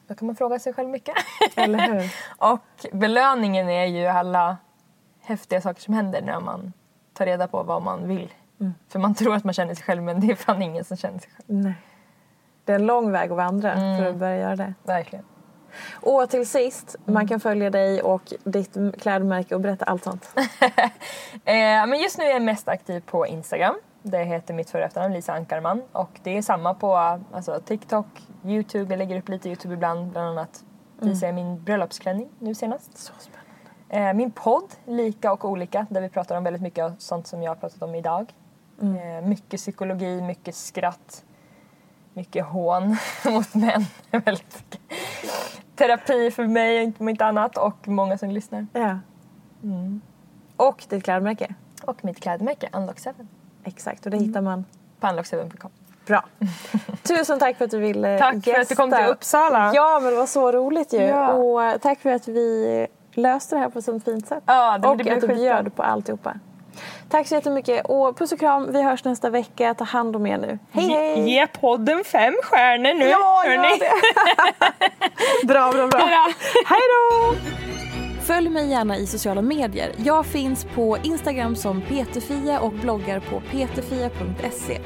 [0.07, 1.15] Då kan man fråga sig själv mycket.
[1.57, 2.13] Eller hur?
[2.53, 4.57] Och belöningen är ju alla
[5.21, 6.73] häftiga saker som händer när man
[7.13, 8.33] tar reda på vad man vill.
[8.61, 8.75] Mm.
[8.89, 11.19] För man tror att man känner sig själv men det är fan ingen som känner
[11.19, 11.59] sig själv.
[11.59, 11.75] Nej.
[12.65, 13.99] Det är en lång väg att vandra Mm.
[13.99, 14.75] för att börja göra det.
[14.83, 15.25] Verkligen.
[15.93, 20.35] Och till sist, man kan följa dig och ditt klädmärke och berätta allt sånt.
[21.45, 23.75] Eh, men just nu är jag mest aktiv på Instagram.
[24.03, 25.83] Det heter mitt förra efternamn Lisa Ankarman.
[25.93, 26.97] Och det är samma på
[27.33, 28.07] alltså, TikTok,
[28.45, 28.93] Youtube.
[28.93, 30.07] Jag lägger upp lite Youtube ibland.
[30.13, 30.65] Bland annat
[31.01, 32.99] visar jag min bröllopsklänning nu senast.
[32.99, 34.11] Så spännande.
[34.11, 37.43] Eh, min podd, Lika och olika, där vi pratar om väldigt mycket av sånt som
[37.43, 38.35] jag har pratat om idag.
[38.83, 41.25] Eh, mycket psykologi, mycket skratt,
[42.13, 43.85] mycket hån mot män.
[45.77, 48.67] Terapi för mig, om inte annat, och många som lyssnar.
[48.73, 48.99] Ja.
[50.57, 51.55] Och ditt klädmärke.
[51.83, 53.15] Och mitt klädmärke, Unlock7,
[53.65, 54.65] Exakt, och det hittar man.
[55.01, 55.71] på unlock7.com.
[56.07, 56.25] Bra.
[57.03, 59.13] Tusen tack för att du ville Tack för att du kom till gästa.
[59.13, 59.73] Uppsala.
[59.75, 60.99] Ja, men det var så roligt ju.
[60.99, 61.33] Ja.
[61.33, 64.43] Och eh, tack för att vi löste det här på ett sånt fint sätt.
[64.47, 66.35] Ja, det, och det att du bjöd på alltihopa.
[67.11, 67.87] Tack så jättemycket.
[67.87, 68.73] Och puss och kram.
[68.73, 69.75] Vi hörs nästa vecka.
[69.75, 70.59] Ta hand om er nu.
[70.73, 71.31] Hej, hej!
[71.31, 73.79] Ge podden fem stjärnor nu, Ja, gör det.
[75.47, 75.99] bra, bra, bra.
[75.99, 76.33] Bra.
[76.67, 77.35] Hej då!
[78.29, 79.93] Följ mig gärna i sociala medier.
[79.97, 84.81] Jag finns på Instagram som peterfia och bloggar på peterfia.se.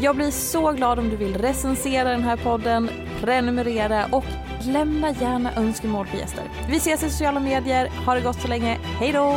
[0.00, 4.24] Jag blir så glad om du vill recensera den här podden, prenumerera och
[4.66, 6.44] lämna gärna önskemål på gäster.
[6.70, 7.88] Vi ses i sociala medier.
[8.06, 8.78] Ha det gott så länge.
[9.00, 9.36] Hej då!